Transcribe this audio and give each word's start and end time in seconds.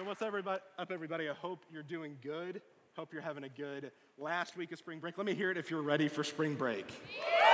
So, 0.00 0.06
what's 0.06 0.22
everybody, 0.22 0.62
up, 0.78 0.90
everybody? 0.90 1.28
I 1.28 1.34
hope 1.34 1.62
you're 1.70 1.82
doing 1.82 2.16
good. 2.22 2.62
Hope 2.96 3.12
you're 3.12 3.20
having 3.20 3.44
a 3.44 3.50
good 3.50 3.92
last 4.16 4.56
week 4.56 4.72
of 4.72 4.78
spring 4.78 4.98
break. 4.98 5.18
Let 5.18 5.26
me 5.26 5.34
hear 5.34 5.50
it 5.50 5.58
if 5.58 5.70
you're 5.70 5.82
ready 5.82 6.08
for 6.08 6.24
spring 6.24 6.54
break. 6.54 6.86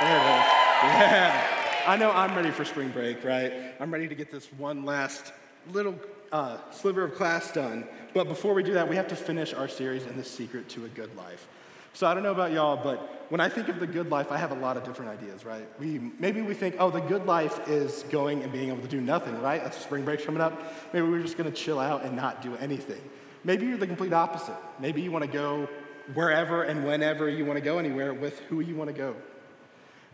There 0.01 0.17
it 0.17 0.21
is. 0.21 0.47
Yeah. 0.81 1.83
I 1.89 1.97
know 1.97 2.13
I'm 2.13 2.37
ready 2.37 2.53
for 2.53 2.65
spring 2.65 2.91
break, 2.91 3.25
right? 3.25 3.53
I'm 3.81 3.93
ready 3.93 4.07
to 4.07 4.15
get 4.15 4.31
this 4.31 4.47
one 4.53 4.85
last 4.85 5.33
little 5.73 5.99
uh, 6.31 6.59
sliver 6.71 7.03
of 7.03 7.17
class 7.17 7.51
done. 7.51 7.85
But 8.15 8.29
before 8.29 8.55
we 8.55 8.63
do 8.63 8.75
that, 8.75 8.89
we 8.89 8.95
have 8.95 9.09
to 9.09 9.17
finish 9.17 9.53
our 9.53 9.67
series 9.67 10.07
in 10.07 10.17
the 10.17 10.23
secret 10.23 10.69
to 10.69 10.85
a 10.85 10.89
good 10.89 11.17
life. 11.17 11.49
So 11.97 12.07
I 12.07 12.13
don't 12.13 12.23
know 12.23 12.31
about 12.31 12.53
y'all, 12.53 12.77
but 12.77 13.25
when 13.31 13.41
I 13.41 13.49
think 13.49 13.71
of 13.71 13.81
the 13.81 13.87
good 13.87 14.11
life, 14.11 14.31
I 14.31 14.37
have 14.37 14.51
a 14.51 14.57
lot 14.57 14.77
of 14.77 14.85
different 14.85 15.13
ideas, 15.13 15.47
right? 15.47 15.67
We, 15.81 15.99
maybe 16.19 16.43
we 16.43 16.53
think, 16.53 16.77
oh, 16.79 16.91
the 16.91 17.01
good 17.01 17.25
life 17.25 17.71
is 17.71 18.05
going 18.11 18.43
and 18.43 18.53
being 18.53 18.69
able 18.69 18.83
to 18.83 18.89
do 18.89 19.01
nothing, 19.01 19.41
right? 19.41 19.65
That's 19.65 19.79
spring 19.79 20.05
break 20.05 20.23
coming 20.23 20.43
up. 20.43 20.93
Maybe 20.93 21.09
we're 21.09 21.23
just 21.23 21.39
gonna 21.39 21.51
chill 21.51 21.79
out 21.79 22.05
and 22.05 22.15
not 22.15 22.43
do 22.43 22.55
anything. 22.57 23.01
Maybe 23.45 23.65
you're 23.65 23.79
the 23.79 23.87
complete 23.87 24.13
opposite. 24.13 24.59
Maybe 24.79 25.01
you 25.01 25.11
wanna 25.11 25.27
go 25.27 25.71
wherever 26.13 26.65
and 26.65 26.85
whenever 26.85 27.31
you 27.31 27.47
wanna 27.47 27.63
go 27.63 27.79
anywhere 27.79 28.13
with 28.13 28.41
who 28.41 28.61
you 28.61 28.77
wanna 28.77 28.93
go. 28.93 29.17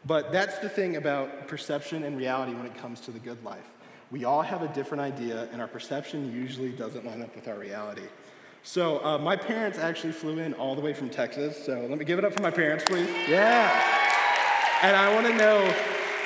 But 0.07 0.31
that's 0.31 0.59
the 0.59 0.69
thing 0.69 0.95
about 0.95 1.49
perception 1.49 2.05
and 2.05 2.17
reality 2.17 2.55
when 2.55 2.67
it 2.67 2.77
comes 2.77 3.01
to 3.01 3.11
the 3.11 3.19
good 3.19 3.43
life. 3.43 3.67
We 4.13 4.25
all 4.25 4.43
have 4.43 4.63
a 4.63 4.69
different 4.69 5.01
idea, 5.01 5.49
and 5.51 5.61
our 5.61 5.67
perception 5.67 6.33
usually 6.33 6.71
doesn't 6.71 7.05
line 7.05 7.23
up 7.23 7.35
with 7.35 7.49
our 7.49 7.59
reality. 7.59 8.07
So 8.65 9.05
uh, 9.05 9.19
my 9.19 9.37
parents 9.37 9.79
actually 9.79 10.13
flew 10.13 10.39
in 10.39 10.55
all 10.55 10.75
the 10.75 10.81
way 10.81 10.95
from 10.95 11.11
Texas. 11.11 11.65
So 11.65 11.85
let 11.89 11.99
me 11.99 12.05
give 12.05 12.19
it 12.19 12.25
up 12.25 12.33
for 12.33 12.43
my 12.43 12.51
parents, 12.51 12.85
please. 12.87 13.09
Yeah. 13.29 13.71
And 14.83 14.97
I 14.97 15.13
want 15.15 15.27
to 15.27 15.37
know 15.37 15.65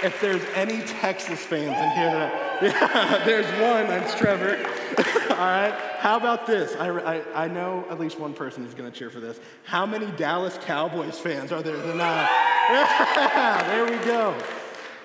if 0.03 0.21
there's 0.21 0.43
any 0.55 0.83
Texas 0.83 1.41
fans 1.41 1.77
in 1.77 1.91
here. 1.91 2.43
Yeah, 2.63 3.23
there's 3.27 3.45
one. 3.61 3.87
That's 3.87 4.15
Trevor. 4.15 4.57
all 5.31 5.37
right. 5.37 5.75
How 5.99 6.17
about 6.17 6.47
this? 6.47 6.75
I, 6.77 6.89
I, 6.89 7.45
I 7.45 7.49
know 7.49 7.85
at 7.91 8.01
least 8.01 8.19
one 8.19 8.33
person 8.33 8.65
is 8.65 8.73
going 8.73 8.91
to 8.91 8.99
cheer 8.99 9.11
for 9.11 9.21
this. 9.21 9.39
How 9.65 9.85
many 9.85 10.07
Dallas 10.13 10.59
Cowboys 10.63 11.19
fans 11.19 11.53
are 11.53 11.63
there 11.63 11.77
tonight? 11.77 12.31
Yeah, 12.71 13.63
there 13.69 13.85
we 13.85 14.03
go. 14.07 14.35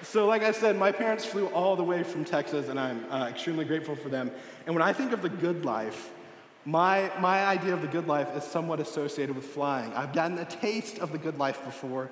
So, 0.02 0.26
like 0.28 0.44
I 0.44 0.52
said, 0.52 0.78
my 0.78 0.94
parents 0.94 1.26
flew 1.26 1.48
all 1.48 1.76
the 1.76 1.84
way 1.84 2.04
from 2.04 2.24
Texas, 2.24 2.70
and 2.70 2.80
I'm 2.80 3.06
uh, 3.12 3.28
extremely 3.28 3.66
grateful 3.66 3.98
for 3.98 4.08
them. 4.08 4.32
And 4.66 4.74
when 4.74 4.82
I 4.82 4.94
think 4.94 5.12
of 5.12 5.22
the 5.22 5.30
good 5.30 5.66
life, 5.66 6.10
my, 6.66 7.12
my 7.20 7.46
idea 7.46 7.74
of 7.74 7.82
the 7.82 7.88
good 7.88 8.08
life 8.08 8.36
is 8.36 8.44
somewhat 8.44 8.80
associated 8.80 9.36
with 9.36 9.46
flying. 9.46 9.92
I've 9.94 10.14
gotten 10.14 10.38
a 10.38 10.46
taste 10.46 11.00
of 11.00 11.12
the 11.12 11.18
good 11.18 11.38
life 11.38 11.64
before, 11.66 12.10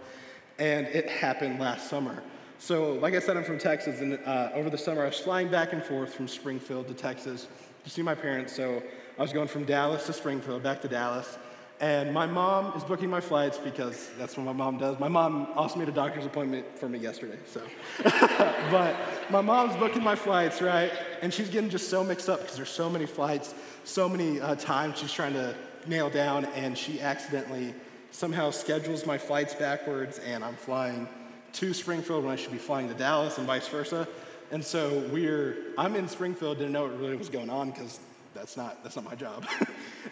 and 0.58 0.88
it 0.88 1.08
happened 1.08 1.60
last 1.60 1.90
summer. 1.90 2.24
So, 2.58 2.94
like 2.94 3.14
I 3.14 3.20
said, 3.20 3.38
I'm 3.38 3.44
from 3.44 3.60
Texas, 3.60 4.02
and 4.02 4.20
uh, 4.26 4.50
over 4.54 4.70
the 4.70 4.78
summer 4.78 5.04
I 5.04 5.08
was 5.08 5.20
flying 5.20 5.50
back 5.50 5.72
and 5.72 5.84
forth 5.84 6.14
from 6.14 6.28
Springfield 6.28 6.88
to 6.88 6.94
Texas 6.94 7.48
to 7.84 7.90
see 7.90 8.02
my 8.02 8.16
parents. 8.16 8.56
So, 8.56 8.84
I 9.18 9.22
was 9.22 9.32
going 9.32 9.48
from 9.48 9.66
Dallas 9.66 10.06
to 10.08 10.14
Springfield, 10.14 10.64
back 10.64 10.82
to 10.82 10.88
Dallas. 10.88 11.38
And 11.82 12.14
my 12.14 12.26
mom 12.26 12.76
is 12.76 12.84
booking 12.84 13.10
my 13.10 13.22
flights 13.22 13.58
because 13.58 14.10
that's 14.18 14.36
what 14.36 14.46
my 14.46 14.52
mom 14.52 14.78
does. 14.78 15.00
My 15.00 15.08
mom 15.08 15.48
also 15.56 15.80
made 15.80 15.88
a 15.88 15.94
doctor's 15.94 16.26
appointment 16.26 16.78
for 16.78 16.90
me 16.90 17.00
yesterday, 17.00 17.38
so. 17.46 17.62
but 18.04 18.98
my 19.30 19.40
mom's 19.40 19.78
booking 19.78 20.04
my 20.04 20.16
flights, 20.16 20.62
right? 20.62 20.92
And 21.22 21.34
she's 21.34 21.50
getting 21.50 21.70
just 21.70 21.88
so 21.88 22.04
mixed 22.04 22.28
up 22.28 22.42
because 22.42 22.58
there's 22.58 22.70
so 22.70 22.90
many 22.90 23.06
flights, 23.06 23.56
so 23.86 24.10
many 24.10 24.42
uh, 24.42 24.56
times 24.56 24.98
she's 24.98 25.14
trying 25.14 25.34
to 25.34 25.56
nail 25.88 26.10
down, 26.10 26.46
and 26.48 26.78
she 26.78 27.00
accidentally 27.00 27.74
somehow 28.12 28.52
schedules 28.52 29.06
my 29.06 29.18
flights 29.18 29.56
backwards, 29.56 30.20
and 30.20 30.44
I'm 30.44 30.56
flying 30.56 31.08
to 31.54 31.74
Springfield 31.74 32.26
when 32.26 32.34
I 32.34 32.36
should 32.36 32.52
be 32.52 32.58
flying 32.58 32.90
to 32.90 32.94
Dallas, 32.94 33.38
and 33.38 33.48
vice 33.48 33.70
versa. 33.70 34.06
And 34.52 34.66
so 34.66 35.08
we're, 35.14 35.56
I'm 35.78 35.96
in 35.96 36.10
Springfield, 36.10 36.58
didn't 36.58 36.74
know 36.74 36.84
what 36.84 37.00
really 37.00 37.16
was 37.16 37.30
going 37.30 37.50
on 37.50 37.72
because 37.72 38.00
that's 38.34 38.58
not, 38.58 38.84
that's 38.84 38.98
not 38.98 39.06
my 39.06 39.16
job. 39.16 39.46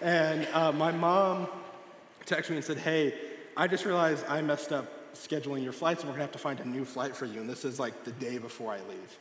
and 0.02 0.47
uh, 0.53 0.71
my 0.71 0.91
mom 0.91 1.47
texted 2.25 2.52
me 2.52 2.57
and 2.57 2.66
said, 2.66 2.77
hey, 2.77 3.13
I 3.55 3.67
just 3.67 3.85
realized 3.85 4.25
I 4.27 4.41
messed 4.41 4.71
up 4.71 5.16
scheduling 5.16 5.63
your 5.63 5.73
flights 5.73 6.02
and 6.02 6.09
we're 6.09 6.16
gonna 6.16 6.25
have 6.25 6.31
to 6.33 6.39
find 6.39 6.59
a 6.59 6.67
new 6.67 6.86
flight 6.86 7.15
for 7.15 7.25
you. 7.25 7.42
And 7.42 7.49
this 7.49 7.65
is 7.65 7.80
like 7.80 8.03
the 8.03 8.11
day 8.11 8.37
before 8.37 8.71
I 8.71 8.80
leave. 8.89 9.17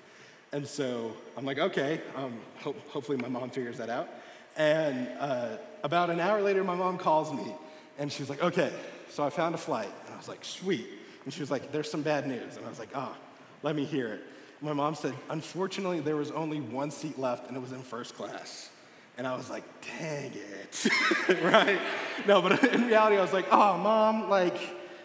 And 0.53 0.67
so 0.67 1.17
I'm 1.37 1.45
like, 1.45 1.59
okay, 1.59 2.01
um, 2.15 2.39
hope, 2.59 2.77
hopefully 2.89 3.19
my 3.19 3.29
mom 3.29 3.51
figures 3.51 3.79
that 3.79 3.91
out. 3.91 4.09
And 4.57 5.09
uh, 5.19 5.57
about 5.83 6.11
an 6.11 6.21
hour 6.21 6.41
later, 6.43 6.65
my 6.65 6.75
mom 6.75 6.99
calls 6.99 7.33
me 7.33 7.55
and 7.99 8.11
she's 8.13 8.29
like, 8.29 8.43
okay, 8.43 8.73
so 9.09 9.25
I 9.25 9.31
found 9.31 9.55
a 9.55 9.59
flight. 9.59 9.91
And 10.05 10.15
I 10.15 10.17
was 10.17 10.29
like, 10.29 10.45
sweet. 10.45 10.87
And 11.25 11.33
she 11.33 11.41
was 11.41 11.51
like, 11.51 11.73
there's 11.73 11.91
some 11.91 12.03
bad 12.03 12.27
news. 12.27 12.57
And 12.57 12.65
I 12.65 12.69
was 12.69 12.79
like, 12.79 12.91
oh, 12.95 13.15
let 13.63 13.75
me 13.75 13.85
hear 13.85 14.09
it. 14.09 14.23
My 14.61 14.73
mom 14.73 14.95
said, 14.95 15.15
unfortunately, 15.29 16.01
there 16.01 16.17
was 16.17 16.31
only 16.31 16.61
one 16.61 16.91
seat 16.91 17.19
left 17.19 17.49
and 17.49 17.57
it 17.57 17.61
was 17.61 17.73
in 17.73 17.83
first 17.83 18.15
class. 18.17 18.71
And 19.19 19.27
I 19.27 19.35
was 19.35 19.49
like, 19.49 19.65
dang 19.99 20.33
it, 20.35 21.43
right? 21.43 21.79
No, 22.27 22.43
but 22.43 22.63
in 22.75 22.87
reality, 22.87 23.17
I 23.17 23.23
was 23.23 23.33
like, 23.33 23.47
oh, 23.51 23.79
mom, 23.79 24.29
like, 24.29 24.59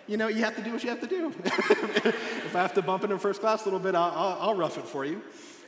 you 0.07 0.17
know, 0.17 0.27
you 0.27 0.44
have 0.44 0.55
to 0.57 0.61
do 0.61 0.73
what 0.73 0.83
you 0.83 0.89
have 0.89 0.99
to 0.99 1.07
do. 1.07 1.33
if 1.45 2.55
I 2.55 2.61
have 2.61 2.73
to 2.73 2.81
bump 2.81 3.03
into 3.03 3.17
first 3.17 3.39
class 3.39 3.61
a 3.61 3.66
little 3.66 3.79
bit, 3.79 3.95
I'll, 3.95 4.11
I'll, 4.11 4.38
I'll 4.41 4.55
rough 4.55 4.77
it 4.77 4.85
for 4.85 5.05
you. 5.05 5.21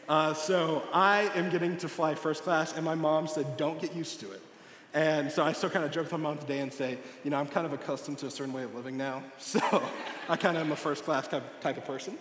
Uh, 0.09 0.33
so 0.33 0.83
I 0.91 1.31
am 1.35 1.49
getting 1.49 1.77
to 1.77 1.87
fly 1.87 2.15
first 2.15 2.43
class, 2.43 2.73
and 2.73 2.83
my 2.83 2.95
mom 2.95 3.27
said, 3.27 3.55
don't 3.55 3.79
get 3.79 3.95
used 3.95 4.19
to 4.19 4.31
it. 4.31 4.41
And 4.93 5.31
so 5.31 5.43
I 5.43 5.53
still 5.53 5.69
kind 5.69 5.85
of 5.85 5.91
joke 5.91 6.03
with 6.03 6.11
my 6.11 6.17
mom 6.17 6.37
today 6.37 6.59
and 6.59 6.71
say, 6.71 6.97
you 7.23 7.31
know, 7.31 7.37
I'm 7.37 7.47
kind 7.47 7.65
of 7.65 7.73
accustomed 7.73 8.19
to 8.19 8.27
a 8.27 8.31
certain 8.31 8.53
way 8.53 8.63
of 8.63 8.75
living 8.75 8.95
now. 8.95 9.23
So 9.39 9.59
I 10.29 10.35
kind 10.35 10.55
of 10.55 10.63
am 10.63 10.71
a 10.71 10.75
first 10.75 11.03
class 11.03 11.27
type 11.27 11.43
type 11.61 11.77
of 11.77 11.85
person. 11.85 12.17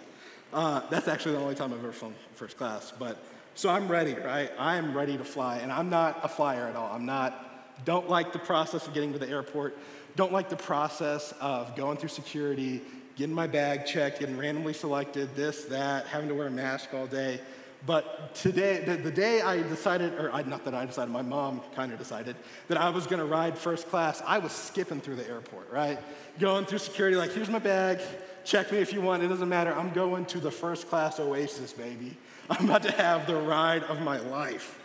Uh, 0.53 0.81
that's 0.88 1.09
actually 1.09 1.32
the 1.32 1.41
only 1.41 1.55
time 1.55 1.72
I've 1.72 1.81
ever 1.81 1.93
flown 1.93 2.15
first 2.34 2.56
class. 2.56 2.93
But 2.99 3.22
so 3.55 3.69
I'm 3.69 3.89
ready, 3.89 4.15
right? 4.15 4.51
I 4.59 4.77
am 4.77 4.97
ready 4.97 5.17
to 5.17 5.25
fly, 5.25 5.59
and 5.59 5.71
I'm 5.71 5.91
not 5.91 6.21
a 6.23 6.29
flyer 6.29 6.67
at 6.67 6.77
all. 6.77 6.91
I'm 6.93 7.07
not, 7.07 7.85
don't 7.85 8.09
like 8.09 8.33
the 8.33 8.39
process 8.39 8.87
of 8.87 8.95
getting 8.95 9.13
to 9.13 9.19
the 9.19 9.29
airport, 9.29 9.77
don't 10.17 10.33
like 10.33 10.49
the 10.49 10.57
process 10.57 11.33
of 11.41 11.75
going 11.77 11.97
through 11.97 12.11
security, 12.11 12.83
getting 13.17 13.35
my 13.35 13.47
bag 13.47 13.87
checked, 13.87 14.21
getting 14.21 14.39
randomly 14.39 14.73
selected, 14.73 15.35
this, 15.35 15.65
that, 15.65 16.07
having 16.07 16.29
to 16.29 16.35
wear 16.35 16.47
a 16.47 16.51
mask 16.51 16.95
all 16.95 17.07
day. 17.07 17.41
But 17.85 18.35
today, 18.35 18.85
the, 18.87 18.97
the 18.97 19.11
day 19.11 19.43
I 19.43 19.61
decided, 19.62 20.15
or 20.15 20.33
I, 20.33 20.43
not 20.43 20.65
that 20.65 20.75
I 20.75 20.87
decided, 20.87 21.11
my 21.11 21.23
mom 21.23 21.61
kind 21.75 21.93
of 21.93 21.99
decided 21.99 22.37
that 22.69 22.79
I 22.79 22.91
was 22.91 23.07
gonna 23.07 23.25
ride 23.25 23.59
first 23.59 23.89
class, 23.89 24.23
I 24.25 24.39
was 24.39 24.53
skipping 24.53 25.01
through 25.01 25.17
the 25.17 25.29
airport, 25.29 25.71
right? 25.71 25.99
Going 26.39 26.65
through 26.65 26.79
security, 26.79 27.17
like, 27.17 27.33
here's 27.33 27.51
my 27.51 27.59
bag, 27.59 27.99
check 28.45 28.71
me 28.71 28.79
if 28.79 28.93
you 28.93 29.01
want, 29.01 29.23
it 29.23 29.29
doesn't 29.29 29.49
matter. 29.49 29.75
I'm 29.75 29.93
going 29.93 30.27
to 30.27 30.39
the 30.39 30.51
first 30.51 30.89
class 30.89 31.19
Oasis, 31.19 31.73
baby. 31.73 32.17
I'm 32.51 32.69
about 32.69 32.83
to 32.83 32.93
have 32.93 33.27
the 33.27 33.37
ride 33.37 33.85
of 33.85 34.01
my 34.01 34.19
life. 34.19 34.79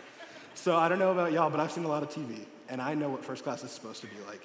So 0.54 0.76
I 0.76 0.88
don't 0.88 0.98
know 0.98 1.12
about 1.12 1.32
y'all, 1.32 1.50
but 1.50 1.60
I've 1.60 1.72
seen 1.72 1.84
a 1.84 1.88
lot 1.88 2.02
of 2.02 2.10
TV, 2.10 2.40
and 2.68 2.80
I 2.80 2.94
know 2.94 3.08
what 3.08 3.24
first 3.24 3.44
class 3.44 3.62
is 3.64 3.70
supposed 3.70 4.00
to 4.02 4.06
be 4.06 4.16
like. 4.26 4.42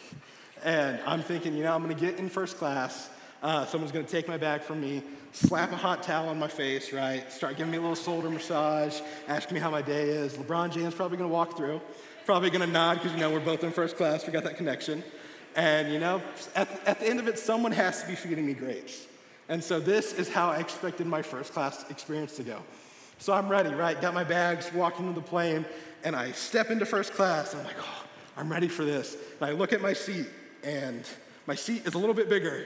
And 0.64 1.00
I'm 1.06 1.22
thinking, 1.22 1.56
you 1.56 1.64
know, 1.64 1.74
I'm 1.76 1.82
gonna 1.82 1.94
get 1.94 2.18
in 2.18 2.30
first 2.30 2.58
class. 2.58 3.10
Uh, 3.42 3.66
someone's 3.66 3.92
gonna 3.92 4.08
take 4.08 4.28
my 4.28 4.38
bag 4.38 4.62
from 4.62 4.82
me, 4.82 5.04
slap 5.32 5.72
a 5.72 5.76
hot 5.76 6.02
towel 6.02 6.30
on 6.30 6.40
my 6.40 6.48
face, 6.48 6.94
right? 6.94 7.32
Start 7.32 7.58
giving 7.58 7.72
me 7.72 7.78
a 7.78 7.82
little 7.82 7.96
shoulder 7.96 8.30
massage, 8.30 9.02
ask 9.28 9.52
me 9.52 9.60
how 9.60 9.70
my 9.70 9.82
day 9.82 10.10
is. 10.10 10.34
LeBron 10.34 10.72
James 10.72 10.94
probably 10.94 11.18
gonna 11.18 11.30
walk 11.30 11.58
through, 11.58 11.82
probably 12.26 12.50
gonna 12.50 12.68
nod 12.68 12.96
because 12.96 13.12
you 13.12 13.20
know 13.20 13.30
we're 13.30 13.40
both 13.40 13.64
in 13.64 13.72
first 13.72 13.98
class. 13.98 14.26
We 14.26 14.34
got 14.34 14.44
that 14.46 14.58
connection. 14.58 15.04
And 15.56 15.92
you 15.92 16.00
know, 16.00 16.22
at, 16.56 16.70
at 16.88 17.00
the 17.00 17.08
end 17.08 17.20
of 17.20 17.28
it, 17.28 17.38
someone 17.38 17.74
has 17.74 18.02
to 18.02 18.08
be 18.08 18.16
feeding 18.16 18.46
me 18.46 18.54
grapes. 18.54 19.08
And 19.50 19.64
so 19.64 19.80
this 19.80 20.14
is 20.14 20.30
how 20.30 20.50
I 20.50 20.58
expected 20.58 21.06
my 21.06 21.22
first 21.22 21.54
class 21.54 21.86
experience 21.90 22.36
to 22.38 22.44
go. 22.44 22.60
So 23.24 23.32
I'm 23.32 23.48
ready, 23.48 23.74
right? 23.74 24.02
Got 24.02 24.14
my 24.14 24.26
bags, 24.26 24.70
walking 24.74 25.08
to 25.08 25.18
the 25.18 25.26
plane, 25.26 25.64
and 26.04 26.14
I 26.14 26.34
step 26.34 26.70
into 26.70 26.86
first 26.86 27.14
class. 27.14 27.56
I'm 27.56 27.64
like, 27.64 27.78
oh, 27.80 28.04
I'm 28.36 28.52
ready 28.52 28.68
for 28.68 28.84
this. 28.84 29.16
And 29.40 29.50
I 29.50 29.54
look 29.54 29.72
at 29.72 29.80
my 29.80 29.94
seat, 29.94 30.28
and 30.62 31.08
my 31.48 31.56
seat 31.56 31.88
is 31.88 31.94
a 31.94 31.98
little 31.98 32.14
bit 32.14 32.28
bigger. 32.28 32.66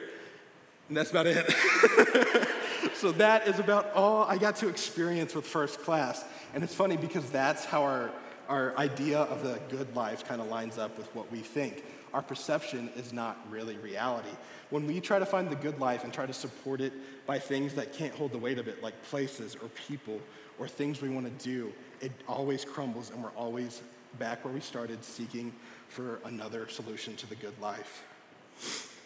And 0.87 0.97
that's 0.97 1.11
about 1.11 1.27
it. 1.27 1.47
so 2.95 3.11
that 3.11 3.47
is 3.47 3.59
about 3.59 3.93
all 3.93 4.23
I 4.23 4.39
got 4.39 4.55
to 4.55 4.67
experience 4.67 5.35
with 5.35 5.45
first 5.45 5.81
class. 5.81 6.25
And 6.55 6.63
it's 6.63 6.73
funny 6.73 6.97
because 6.97 7.29
that's 7.29 7.63
how 7.63 7.83
our, 7.83 8.09
our 8.49 8.75
idea 8.79 9.19
of 9.19 9.43
the 9.43 9.59
good 9.69 9.95
life 9.95 10.27
kind 10.27 10.41
of 10.41 10.47
lines 10.47 10.79
up 10.79 10.97
with 10.97 11.13
what 11.13 11.31
we 11.31 11.37
think. 11.37 11.83
Our 12.15 12.23
perception 12.23 12.89
is 12.95 13.13
not 13.13 13.37
really 13.51 13.77
reality. 13.77 14.31
When 14.71 14.87
we 14.87 15.01
try 15.01 15.19
to 15.19 15.25
find 15.27 15.51
the 15.51 15.55
good 15.55 15.79
life 15.79 16.03
and 16.03 16.11
try 16.11 16.25
to 16.25 16.33
support 16.33 16.81
it 16.81 16.93
by 17.27 17.37
things 17.37 17.75
that 17.75 17.93
can't 17.93 18.15
hold 18.15 18.31
the 18.31 18.39
weight 18.39 18.57
of 18.57 18.67
it, 18.67 18.81
like 18.81 18.99
places 19.03 19.55
or 19.55 19.67
people 19.87 20.19
or 20.59 20.67
things 20.67 21.01
we 21.01 21.09
want 21.09 21.25
to 21.25 21.45
do, 21.45 21.71
it 22.01 22.11
always 22.27 22.63
crumbles 22.65 23.09
and 23.09 23.23
we're 23.23 23.29
always 23.31 23.81
back 24.19 24.43
where 24.43 24.53
we 24.53 24.59
started 24.59 25.03
seeking 25.03 25.53
for 25.89 26.19
another 26.25 26.67
solution 26.67 27.15
to 27.15 27.27
the 27.27 27.35
good 27.35 27.59
life. 27.61 28.05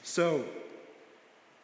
So, 0.03 0.45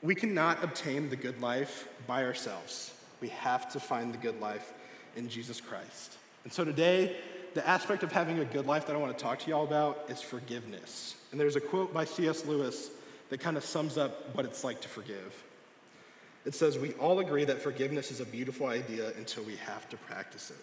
we 0.01 0.13
cannot 0.13 0.63
obtain 0.63 1.09
the 1.09 1.15
good 1.15 1.41
life 1.41 1.87
by 2.05 2.23
ourselves. 2.23 2.93
We 3.19 3.29
have 3.29 3.71
to 3.71 3.79
find 3.79 4.13
the 4.13 4.17
good 4.19 4.39
life 4.39 4.73
in 5.15 5.27
Jesus 5.27 5.59
Christ. 5.59 6.17
And 6.43 6.53
so 6.53 6.63
today, 6.63 7.17
the 7.55 7.67
aspect 7.67 8.03
of 8.03 8.11
having 8.11 8.39
a 8.39 8.45
good 8.45 8.67
life 8.67 8.85
that 8.85 8.95
I 8.95 8.99
want 8.99 9.17
to 9.17 9.23
talk 9.23 9.39
to 9.39 9.49
y'all 9.49 9.65
about 9.65 10.05
is 10.09 10.21
forgiveness. 10.21 11.15
And 11.31 11.41
there's 11.41 11.55
a 11.55 11.59
quote 11.59 11.93
by 11.93 12.05
C.S. 12.05 12.45
Lewis 12.45 12.91
that 13.29 13.39
kind 13.39 13.57
of 13.57 13.65
sums 13.65 13.97
up 13.97 14.35
what 14.35 14.45
it's 14.45 14.63
like 14.63 14.79
to 14.81 14.87
forgive. 14.87 15.43
It 16.47 16.55
says, 16.55 16.79
We 16.79 16.93
all 16.93 17.19
agree 17.19 17.43
that 17.43 17.61
forgiveness 17.61 18.09
is 18.09 18.21
a 18.21 18.25
beautiful 18.25 18.67
idea 18.67 19.11
until 19.17 19.43
we 19.43 19.57
have 19.57 19.87
to 19.89 19.97
practice 19.97 20.49
it. 20.49 20.57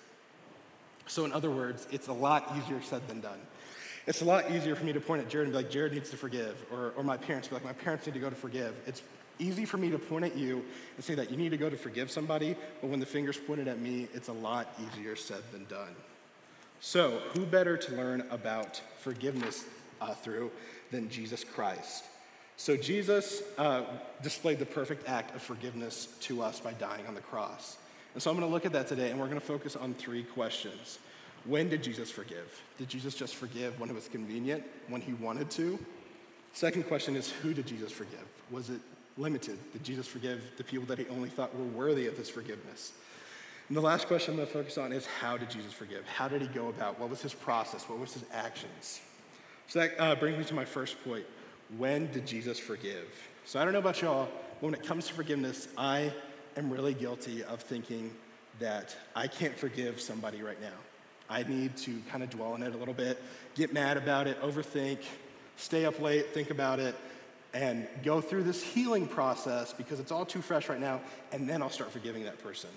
So, 1.06 1.26
in 1.26 1.32
other 1.32 1.50
words, 1.50 1.86
it's 1.92 2.08
a 2.08 2.12
lot 2.12 2.56
easier 2.56 2.80
said 2.80 3.06
than 3.06 3.20
done. 3.20 3.38
It's 4.06 4.22
a 4.22 4.24
lot 4.24 4.50
easier 4.50 4.76
for 4.76 4.84
me 4.84 4.94
to 4.94 5.00
point 5.00 5.20
at 5.20 5.28
Jared 5.28 5.46
and 5.46 5.52
be 5.52 5.62
like, 5.62 5.70
Jared 5.70 5.92
needs 5.92 6.08
to 6.08 6.16
forgive, 6.16 6.56
or, 6.72 6.94
or 6.96 7.04
my 7.04 7.18
parents 7.18 7.48
be 7.48 7.54
like, 7.54 7.64
my 7.64 7.74
parents 7.74 8.06
need 8.06 8.14
to 8.14 8.18
go 8.18 8.30
to 8.30 8.36
forgive. 8.36 8.74
It's 8.86 9.02
easy 9.38 9.66
for 9.66 9.76
me 9.76 9.90
to 9.90 9.98
point 9.98 10.24
at 10.24 10.38
you 10.38 10.64
and 10.96 11.04
say 11.04 11.14
that 11.16 11.30
you 11.30 11.36
need 11.36 11.50
to 11.50 11.58
go 11.58 11.68
to 11.68 11.76
forgive 11.76 12.10
somebody, 12.10 12.56
but 12.80 12.88
when 12.88 12.98
the 12.98 13.06
finger's 13.06 13.36
pointed 13.36 13.68
at 13.68 13.78
me, 13.78 14.08
it's 14.14 14.28
a 14.28 14.32
lot 14.32 14.74
easier 14.86 15.16
said 15.16 15.42
than 15.52 15.66
done. 15.66 15.94
So, 16.80 17.20
who 17.34 17.44
better 17.44 17.76
to 17.76 17.94
learn 17.94 18.24
about 18.30 18.80
forgiveness 19.00 19.66
uh, 20.00 20.14
through 20.14 20.50
than 20.90 21.10
Jesus 21.10 21.44
Christ? 21.44 22.04
So, 22.56 22.76
Jesus 22.76 23.42
uh, 23.58 23.82
displayed 24.22 24.58
the 24.58 24.66
perfect 24.66 25.08
act 25.08 25.34
of 25.34 25.42
forgiveness 25.42 26.08
to 26.22 26.42
us 26.42 26.60
by 26.60 26.72
dying 26.74 27.06
on 27.06 27.14
the 27.14 27.20
cross. 27.20 27.78
And 28.14 28.22
so, 28.22 28.30
I'm 28.30 28.36
going 28.36 28.48
to 28.48 28.52
look 28.52 28.64
at 28.64 28.72
that 28.72 28.86
today, 28.86 29.10
and 29.10 29.18
we're 29.18 29.26
going 29.26 29.40
to 29.40 29.46
focus 29.46 29.74
on 29.74 29.94
three 29.94 30.22
questions. 30.22 30.98
When 31.46 31.68
did 31.68 31.82
Jesus 31.82 32.10
forgive? 32.10 32.62
Did 32.78 32.88
Jesus 32.88 33.14
just 33.14 33.34
forgive 33.34 33.78
when 33.78 33.90
it 33.90 33.94
was 33.94 34.08
convenient, 34.08 34.62
when 34.88 35.00
he 35.00 35.12
wanted 35.14 35.50
to? 35.52 35.78
Second 36.52 36.84
question 36.84 37.16
is 37.16 37.30
who 37.30 37.52
did 37.52 37.66
Jesus 37.66 37.92
forgive? 37.92 38.24
Was 38.50 38.70
it 38.70 38.80
limited? 39.18 39.58
Did 39.72 39.84
Jesus 39.84 40.06
forgive 40.06 40.42
the 40.56 40.64
people 40.64 40.86
that 40.86 40.98
he 40.98 41.06
only 41.08 41.28
thought 41.28 41.54
were 41.56 41.64
worthy 41.64 42.06
of 42.06 42.16
his 42.16 42.30
forgiveness? 42.30 42.92
And 43.68 43.76
the 43.76 43.80
last 43.82 44.06
question 44.06 44.32
I'm 44.32 44.36
going 44.36 44.46
to 44.46 44.52
focus 44.52 44.78
on 44.78 44.92
is 44.92 45.06
how 45.06 45.36
did 45.36 45.50
Jesus 45.50 45.72
forgive? 45.72 46.06
How 46.06 46.28
did 46.28 46.42
he 46.42 46.48
go 46.48 46.68
about? 46.68 47.00
What 47.00 47.10
was 47.10 47.20
his 47.20 47.34
process? 47.34 47.88
What 47.88 47.98
was 47.98 48.12
his 48.12 48.24
actions? 48.32 49.00
So 49.68 49.80
that 49.80 49.92
uh, 49.98 50.14
brings 50.14 50.38
me 50.38 50.44
to 50.44 50.54
my 50.54 50.64
first 50.64 51.02
point. 51.02 51.24
When 51.76 52.10
did 52.12 52.26
Jesus 52.26 52.58
forgive? 52.58 53.06
So 53.44 53.60
I 53.60 53.64
don't 53.64 53.72
know 53.72 53.78
about 53.78 54.00
y'all, 54.00 54.28
but 54.60 54.62
when 54.62 54.74
it 54.74 54.82
comes 54.82 55.06
to 55.08 55.14
forgiveness, 55.14 55.68
I 55.76 56.12
am 56.56 56.70
really 56.70 56.94
guilty 56.94 57.42
of 57.44 57.60
thinking 57.60 58.10
that 58.60 58.96
I 59.14 59.26
can't 59.26 59.56
forgive 59.56 60.00
somebody 60.00 60.42
right 60.42 60.60
now. 60.60 60.76
I 61.28 61.42
need 61.42 61.76
to 61.78 62.00
kind 62.10 62.22
of 62.22 62.30
dwell 62.30 62.52
on 62.52 62.62
it 62.62 62.74
a 62.74 62.76
little 62.76 62.94
bit, 62.94 63.20
get 63.54 63.72
mad 63.72 63.96
about 63.96 64.26
it, 64.26 64.40
overthink, 64.42 64.98
stay 65.56 65.84
up 65.84 66.00
late, 66.00 66.32
think 66.32 66.50
about 66.50 66.78
it, 66.78 66.94
and 67.54 67.86
go 68.02 68.20
through 68.20 68.42
this 68.42 68.62
healing 68.62 69.06
process 69.06 69.72
because 69.72 70.00
it's 70.00 70.12
all 70.12 70.26
too 70.26 70.42
fresh 70.42 70.68
right 70.68 70.80
now, 70.80 71.00
and 71.32 71.48
then 71.48 71.62
I'll 71.62 71.70
start 71.70 71.90
forgiving 71.90 72.24
that 72.24 72.42
person. 72.42 72.70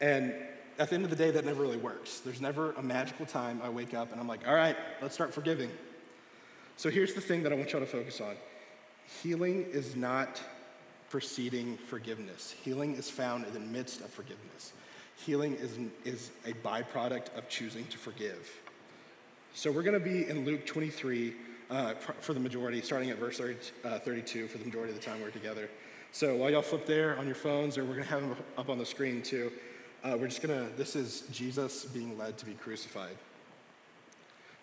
And 0.00 0.34
at 0.78 0.88
the 0.88 0.94
end 0.94 1.04
of 1.04 1.10
the 1.10 1.16
day, 1.16 1.30
that 1.30 1.44
never 1.44 1.62
really 1.62 1.76
works. 1.76 2.20
There's 2.20 2.40
never 2.40 2.72
a 2.72 2.82
magical 2.82 3.26
time 3.26 3.60
I 3.62 3.68
wake 3.68 3.94
up 3.94 4.10
and 4.12 4.20
I'm 4.20 4.26
like, 4.26 4.46
all 4.46 4.54
right, 4.54 4.76
let's 5.00 5.14
start 5.14 5.32
forgiving. 5.32 5.70
So 6.76 6.90
here's 6.90 7.14
the 7.14 7.20
thing 7.20 7.42
that 7.44 7.52
I 7.52 7.54
want 7.54 7.72
y'all 7.72 7.80
to 7.80 7.86
focus 7.86 8.20
on 8.20 8.34
healing 9.22 9.66
is 9.70 9.94
not 9.96 10.40
preceding 11.10 11.76
forgiveness, 11.76 12.54
healing 12.62 12.96
is 12.96 13.08
found 13.10 13.46
in 13.46 13.52
the 13.52 13.60
midst 13.60 14.00
of 14.00 14.10
forgiveness. 14.10 14.72
Healing 15.16 15.54
is, 15.54 15.78
is 16.04 16.32
a 16.44 16.52
byproduct 16.66 17.36
of 17.38 17.48
choosing 17.48 17.86
to 17.86 17.98
forgive. 17.98 18.50
So 19.54 19.70
we're 19.70 19.84
going 19.84 19.98
to 19.98 20.04
be 20.04 20.28
in 20.28 20.44
Luke 20.44 20.66
23 20.66 21.34
uh, 21.70 21.94
for 21.94 22.34
the 22.34 22.40
majority, 22.40 22.82
starting 22.82 23.10
at 23.10 23.18
verse 23.18 23.38
30, 23.38 23.56
uh, 23.84 23.98
32 24.00 24.48
for 24.48 24.58
the 24.58 24.64
majority 24.64 24.92
of 24.92 24.98
the 24.98 25.04
time 25.04 25.22
we're 25.22 25.30
together. 25.30 25.70
So 26.10 26.34
while 26.34 26.50
y'all 26.50 26.62
flip 26.62 26.86
there 26.86 27.16
on 27.18 27.26
your 27.26 27.36
phones, 27.36 27.78
or 27.78 27.84
we're 27.84 27.94
going 27.94 28.04
to 28.04 28.10
have 28.10 28.20
them 28.22 28.36
up 28.58 28.68
on 28.68 28.78
the 28.78 28.84
screen 28.84 29.22
too, 29.22 29.52
uh, 30.02 30.16
we're 30.18 30.28
just 30.28 30.42
going 30.42 30.66
to, 30.66 30.76
this 30.76 30.96
is 30.96 31.22
Jesus 31.30 31.84
being 31.84 32.18
led 32.18 32.36
to 32.38 32.44
be 32.44 32.54
crucified. 32.54 33.16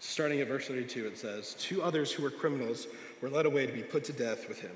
Starting 0.04 0.42
at 0.42 0.48
verse 0.48 0.68
32, 0.68 1.06
it 1.06 1.18
says, 1.18 1.54
Two 1.60 1.84
others 1.84 2.12
who 2.12 2.24
were 2.24 2.32
criminals 2.32 2.88
were 3.22 3.30
led 3.30 3.46
away 3.46 3.68
to 3.68 3.72
be 3.72 3.84
put 3.84 4.04
to 4.04 4.12
death 4.12 4.50
with 4.50 4.60
him. 4.60 4.76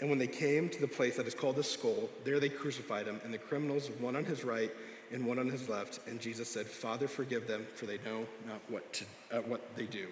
And 0.00 0.10
when 0.10 0.18
they 0.18 0.26
came 0.26 0.68
to 0.70 0.80
the 0.80 0.88
place 0.88 1.16
that 1.16 1.28
is 1.28 1.34
called 1.34 1.54
the 1.54 1.62
skull, 1.62 2.10
there 2.24 2.40
they 2.40 2.48
crucified 2.48 3.06
him, 3.06 3.20
and 3.22 3.32
the 3.32 3.38
criminals, 3.38 3.88
one 4.00 4.16
on 4.16 4.24
his 4.24 4.42
right 4.42 4.72
and 5.12 5.24
one 5.24 5.38
on 5.38 5.48
his 5.48 5.68
left. 5.68 6.00
And 6.08 6.20
Jesus 6.20 6.48
said, 6.48 6.66
Father, 6.66 7.06
forgive 7.06 7.46
them, 7.46 7.68
for 7.76 7.86
they 7.86 7.98
know 7.98 8.26
not 8.48 8.60
what, 8.66 8.92
to, 8.94 9.04
uh, 9.30 9.38
what 9.42 9.60
they 9.76 9.86
do. 9.86 10.08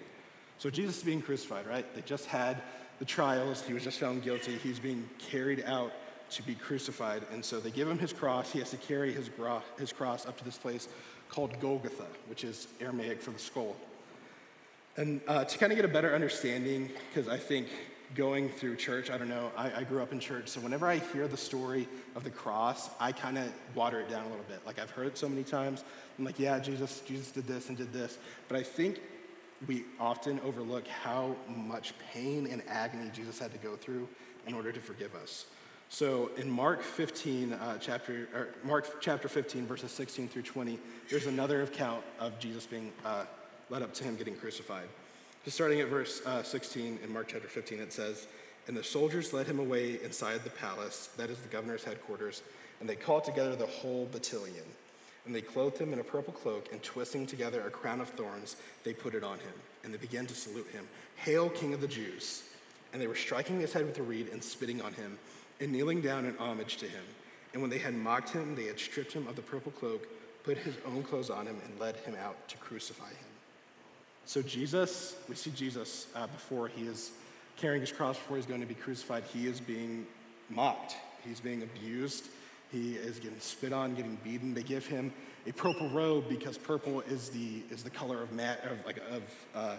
So 0.59 0.71
Jesus 0.71 0.99
is 0.99 1.03
being 1.03 1.23
crucified, 1.23 1.67
right? 1.67 1.85
They 1.97 2.03
just 2.03 2.27
had 2.27 2.63
the 3.01 3.05
trials. 3.05 3.63
He 3.63 3.75
was 3.75 3.83
just 3.83 3.99
found 3.99 4.23
guilty. 4.23 4.57
He's 4.59 4.79
being 4.79 5.09
carried 5.19 5.65
out 5.67 5.91
to 6.31 6.43
be 6.45 6.55
crucified. 6.55 7.25
And 7.33 7.45
so 7.45 7.59
they 7.59 7.73
give 7.73 7.89
him 7.89 7.99
his 7.99 8.13
cross. 8.13 8.53
He 8.53 8.61
has 8.61 8.71
to 8.71 8.77
carry 8.77 9.13
his, 9.13 9.29
his 9.77 9.93
cross 9.93 10.25
up 10.25 10.39
to 10.39 10.45
this 10.45 10.57
place 10.57 10.87
called 11.29 11.59
Golgotha, 11.59 12.07
which 12.29 12.45
is 12.45 12.69
Aramaic 12.81 13.21
for 13.21 13.33
the 13.33 13.41
skull. 13.41 13.75
And 14.97 15.21
uh, 15.29 15.45
to 15.45 15.59
kind 15.59 15.73
of 15.73 15.77
get 15.77 15.85
a 15.85 15.89
better 15.89 16.15
understanding, 16.15 16.91
because 17.13 17.29
I 17.29 17.37
think 17.37 17.69
going 18.15 18.49
through 18.49 18.77
church, 18.77 19.11
I 19.11 19.19
don't 19.19 19.29
know, 19.29 19.51
I, 19.57 19.71
I, 19.81 19.85
grew 19.85 20.01
up 20.01 20.13
in 20.13 20.21
church, 20.21 20.49
so 20.49 20.61
whenever 20.61 20.87
I 20.87 20.99
hear 20.99 21.29
the 21.29 21.37
story 21.37 21.87
of 22.15 22.25
the 22.25 22.31
cross, 22.31 22.89
I 22.99 23.13
kind 23.13 23.37
of 23.37 23.53
water 23.75 24.01
it 24.01 24.09
down 24.09 24.25
a 24.25 24.29
little 24.29 24.45
bit. 24.49 24.61
Like 24.65 24.79
I've 24.79 24.91
heard 24.91 25.19
so 25.19 25.29
many 25.29 25.45
times. 25.45 25.85
I'm 26.19 26.25
like, 26.25 26.39
yeah, 26.39 26.59
Jesus, 26.59 27.03
Jesus 27.07 27.31
did 27.31 27.47
this 27.47 27.69
and 27.69 27.77
did 27.77 27.93
this. 27.93 28.17
But 28.49 28.59
I 28.59 28.63
think 28.63 29.01
we 29.67 29.85
often 30.01 30.41
overlook 30.41 30.87
how 30.87 31.37
much 31.49 31.93
pain 32.13 32.47
and 32.47 32.63
agony 32.69 33.11
Jesus 33.13 33.39
had 33.39 33.53
to 33.53 33.59
go 33.59 33.77
through 33.77 34.09
in 34.47 34.55
order 34.55 34.73
to 34.73 34.81
forgive 34.81 35.15
us. 35.15 35.47
So 35.89 36.31
in 36.37 36.51
Mark 36.51 36.83
15, 36.83 37.53
uh, 37.53 37.79
chapter, 37.79 38.29
or 38.35 38.49
Mark 38.65 39.01
chapter 39.01 39.29
15, 39.29 39.67
verses 39.67 39.93
16 39.93 40.29
through 40.29 40.43
20, 40.43 40.79
there's 41.11 41.27
another 41.27 41.63
account 41.63 42.03
of 42.19 42.39
Jesus 42.39 42.67
being 42.67 42.93
uh, 43.05 43.25
led 43.71 43.83
up 43.83 43.93
to 43.95 44.05
him 44.05 44.17
getting 44.17 44.37
crucified. 44.37 44.89
So 45.45 45.51
starting 45.51 45.81
at 45.81 45.89
verse 45.89 46.23
uh, 46.27 46.43
16 46.43 46.99
in 47.03 47.13
Mark 47.13 47.29
chapter 47.29 47.49
15, 47.49 47.81
it 47.81 47.93
says, 47.93 48.27
And 48.67 48.77
the 48.77 48.83
soldiers 48.83 49.33
led 49.33 49.47
him 49.47 49.59
away 49.59 50.03
inside 50.03 50.43
the 50.43 50.51
palace, 50.51 51.11
that 51.17 51.31
is 51.31 51.39
the 51.39 51.49
governor's 51.49 51.85
headquarters, 51.85 52.43
and 52.81 52.89
they 52.89 52.97
called 52.97 53.25
together 53.25 53.57
the 53.57 53.67
whole 53.67 54.09
battalion. 54.11 54.65
And 55.25 55.35
they 55.35 55.41
clothed 55.41 55.79
him 55.79 55.93
in 55.93 55.99
a 55.99 56.05
purple 56.05 56.33
cloak, 56.33 56.69
and 56.73 56.83
twisting 56.83 57.27
together 57.27 57.67
a 57.67 57.71
crown 57.71 58.01
of 58.01 58.09
thorns, 58.11 58.57
they 58.85 58.93
put 58.93 59.15
it 59.15 59.25
on 59.25 59.39
him. 59.39 59.53
And 59.83 59.93
they 59.93 59.99
began 59.99 60.27
to 60.27 60.35
salute 60.35 60.69
him, 60.73 60.87
Hail, 61.17 61.49
King 61.49 61.75
of 61.75 61.81
the 61.81 61.89
Jews! 61.89 62.43
And 62.93 63.03
they 63.03 63.09
were 63.09 63.15
striking 63.17 63.61
his 63.61 63.73
head 63.73 63.87
with 63.87 63.99
a 63.99 64.03
reed 64.03 64.29
and 64.33 64.43
spitting 64.43 64.81
on 64.81 64.93
him, 64.95 65.19
and 65.61 65.73
kneeling 65.73 66.01
down 66.01 66.25
in 66.25 66.37
homage 66.39 66.77
to 66.79 66.87
him. 66.87 67.05
And 67.53 67.63
when 67.63 67.71
they 67.71 67.79
had 67.79 67.95
mocked 67.95 68.31
him, 68.31 68.55
they 68.55 68.67
had 68.67 68.79
stripped 68.79 69.13
him 69.13 69.27
of 69.27 69.37
the 69.37 69.43
purple 69.43 69.73
cloak, 69.73 70.07
put 70.45 70.59
his 70.59 70.75
own 70.87 71.03
clothes 71.03 71.31
on 71.31 71.47
him, 71.47 71.57
and 71.65 71.81
led 71.81 71.97
him 71.97 72.15
out 72.23 72.49
to 72.49 72.57
crucify 72.59 73.09
him. 73.09 73.26
So, 74.27 74.43
Jesus, 74.43 75.15
we 75.29 75.37
see 75.37 75.53
Jesus 75.53 76.09
uh, 76.17 76.27
before 76.27 76.67
he 76.67 76.83
is 76.87 77.13
carrying 77.57 77.81
his 77.81 77.93
cross, 77.93 78.17
before 78.17 78.37
he's 78.37 78.45
going 78.45 78.61
to 78.61 78.67
be 78.67 78.75
crucified, 78.75 79.23
he 79.33 79.47
is 79.47 79.61
being 79.61 80.05
mocked. 80.51 80.97
He's 81.25 81.39
being 81.39 81.63
abused. 81.63 82.27
He 82.73 82.97
is 82.97 83.21
getting 83.21 83.39
spit 83.39 83.73
on, 83.73 83.95
getting 83.95 84.19
beaten. 84.25 84.53
They 84.53 84.65
give 84.65 84.85
him 84.85 85.13
a 85.47 85.53
purple 85.53 85.89
robe 85.91 86.29
because 86.29 86.59
purple 86.59 87.03
is 87.03 87.29
the, 87.29 87.63
is 87.71 87.85
the 87.85 87.91
color 87.91 88.21
of, 88.21 88.33
mat, 88.33 88.65
of, 88.65 88.85
like, 88.85 88.99
of 89.13 89.23
uh, 89.55 89.77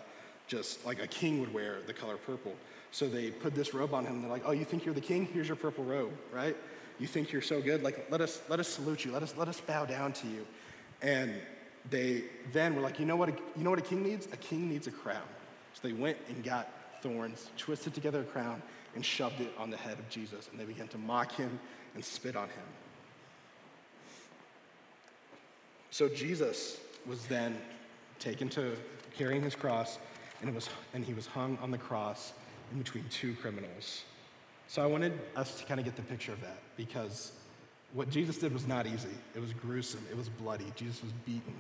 just 0.48 0.86
like 0.86 1.04
a 1.04 1.08
king 1.08 1.42
would 1.42 1.54
wear 1.54 1.80
the 1.86 1.94
color 1.94 2.16
purple. 2.16 2.56
So 2.92 3.10
they 3.10 3.32
put 3.32 3.54
this 3.54 3.74
robe 3.74 3.94
on 3.94 4.06
him. 4.06 4.22
They're 4.22 4.32
like, 4.32 4.44
oh, 4.46 4.54
you 4.54 4.64
think 4.64 4.86
you're 4.86 4.96
the 4.96 5.02
king? 5.02 5.28
Here's 5.34 5.48
your 5.48 5.58
purple 5.58 5.84
robe, 5.84 6.14
right? 6.32 6.56
You 7.00 7.08
think 7.08 7.34
you're 7.34 7.42
so 7.42 7.62
good? 7.62 7.84
Like, 7.84 8.10
let 8.10 8.22
us, 8.22 8.42
let 8.48 8.62
us 8.62 8.70
salute 8.70 9.04
you. 9.04 9.12
Let 9.12 9.24
us, 9.24 9.36
let 9.38 9.50
us 9.50 9.60
bow 9.60 9.84
down 9.84 10.14
to 10.14 10.28
you. 10.28 10.48
And 11.02 11.34
they 11.90 12.24
then 12.52 12.76
were 12.76 12.82
like, 12.82 13.00
you 13.00 13.06
know 13.06 13.16
what? 13.16 13.30
A, 13.30 13.34
you 13.56 13.64
know 13.64 13.70
what 13.70 13.80
a 13.80 13.84
king 13.84 14.04
needs? 14.04 14.28
A 14.34 14.38
king 14.38 14.70
needs 14.70 14.88
a 14.88 14.92
crown. 14.92 15.28
So 15.74 15.88
they 15.88 15.94
went 15.94 16.18
and 16.30 16.44
got 16.44 16.70
thorns, 17.02 17.50
twisted 17.58 17.94
together 17.94 18.22
a 18.22 18.24
crown, 18.24 18.62
and 18.96 19.06
shoved 19.06 19.40
it 19.42 19.54
on 19.58 19.70
the 19.70 19.78
head 19.78 20.00
of 20.00 20.10
Jesus. 20.10 20.50
And 20.52 20.60
they 20.60 20.66
began 20.66 20.88
to 20.90 20.98
mock 20.98 21.32
him 21.34 21.60
and 21.96 22.04
spit 22.04 22.36
on 22.36 22.50
him. 22.50 22.66
So 25.92 26.10
Jesus 26.10 26.80
was 27.06 27.26
then 27.28 27.58
taken 28.20 28.50
to 28.50 28.76
carrying 29.18 29.42
his 29.42 29.56
cross, 29.56 29.98
and, 30.42 30.50
it 30.50 30.56
was, 30.56 30.70
and 30.94 31.06
he 31.06 31.14
was 31.14 31.26
hung 31.26 31.58
on 31.62 31.72
the 31.72 31.78
cross 31.78 32.34
in 32.72 32.80
between 32.80 33.06
two 33.10 33.34
criminals. 33.36 34.04
So 34.68 34.84
I 34.84 34.86
wanted 34.86 35.14
us 35.36 35.60
to 35.60 35.66
kind 35.66 35.80
of 35.80 35.86
get 35.86 35.96
the 35.96 36.02
picture 36.02 36.34
of 36.34 36.42
that 36.42 36.58
because 36.76 37.32
what 37.94 38.10
Jesus 38.10 38.38
did 38.38 38.52
was 38.52 38.68
not 38.68 38.86
easy. 38.86 39.16
It 39.34 39.40
was 39.40 39.54
gruesome. 39.54 40.06
It 40.12 40.18
was 40.18 40.28
bloody. 40.28 40.66
Jesus 40.76 41.02
was 41.02 41.14
beaten. 41.26 41.54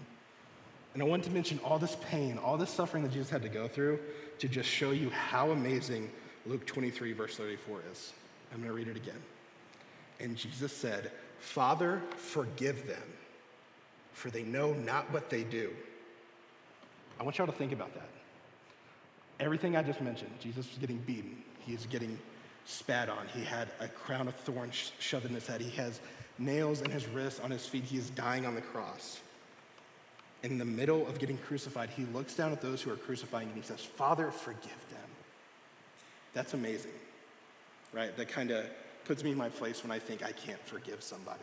And 0.97 1.03
I 1.03 1.05
want 1.05 1.23
to 1.25 1.29
mention 1.29 1.59
all 1.63 1.77
this 1.77 1.95
pain, 2.09 2.39
all 2.39 2.57
this 2.57 2.71
suffering 2.71 3.03
that 3.03 3.11
Jesus 3.11 3.29
had 3.29 3.43
to 3.43 3.49
go 3.49 3.67
through 3.67 3.99
to 4.39 4.47
just 4.47 4.67
show 4.67 4.89
you 4.89 5.11
how 5.11 5.51
amazing 5.51 6.09
Luke 6.47 6.65
23, 6.65 7.13
verse 7.13 7.37
34 7.37 7.81
is. 7.91 8.13
I'm 8.51 8.57
going 8.63 8.69
to 8.69 8.73
read 8.73 8.87
it 8.87 8.97
again. 8.97 9.21
And 10.19 10.35
Jesus 10.35 10.75
said, 10.75 11.11
Father, 11.37 12.01
forgive 12.15 12.87
them, 12.87 13.03
for 14.13 14.31
they 14.31 14.41
know 14.41 14.73
not 14.73 15.13
what 15.13 15.29
they 15.29 15.43
do. 15.43 15.69
I 17.19 17.23
want 17.23 17.37
y'all 17.37 17.45
to 17.45 17.53
think 17.53 17.73
about 17.73 17.93
that. 17.93 18.09
Everything 19.39 19.77
I 19.77 19.83
just 19.83 20.01
mentioned, 20.01 20.31
Jesus 20.39 20.67
was 20.67 20.79
getting 20.79 20.97
beaten, 20.97 21.43
he 21.59 21.75
is 21.75 21.85
getting 21.85 22.17
spat 22.65 23.07
on, 23.07 23.27
he 23.35 23.43
had 23.43 23.67
a 23.79 23.87
crown 23.87 24.27
of 24.27 24.33
thorns 24.33 24.93
shoved 24.97 25.27
in 25.27 25.35
his 25.35 25.45
head, 25.45 25.61
he 25.61 25.69
has 25.77 26.01
nails 26.39 26.81
in 26.81 26.89
his 26.89 27.05
wrists, 27.05 27.39
on 27.39 27.51
his 27.51 27.67
feet, 27.67 27.83
he 27.83 27.99
is 27.99 28.09
dying 28.09 28.47
on 28.47 28.55
the 28.55 28.61
cross 28.61 29.19
in 30.43 30.57
the 30.57 30.65
middle 30.65 31.07
of 31.07 31.19
getting 31.19 31.37
crucified, 31.37 31.89
he 31.89 32.05
looks 32.05 32.35
down 32.35 32.51
at 32.51 32.61
those 32.61 32.81
who 32.81 32.91
are 32.91 32.95
crucifying 32.95 33.47
and 33.47 33.57
he 33.57 33.63
says, 33.63 33.81
Father, 33.81 34.31
forgive 34.31 34.89
them. 34.89 35.09
That's 36.33 36.53
amazing, 36.53 36.91
right? 37.93 38.15
That 38.15 38.29
kind 38.29 38.51
of 38.51 38.65
puts 39.05 39.23
me 39.23 39.31
in 39.31 39.37
my 39.37 39.49
place 39.49 39.83
when 39.83 39.91
I 39.91 39.99
think 39.99 40.23
I 40.23 40.31
can't 40.31 40.59
forgive 40.65 41.01
somebody. 41.01 41.39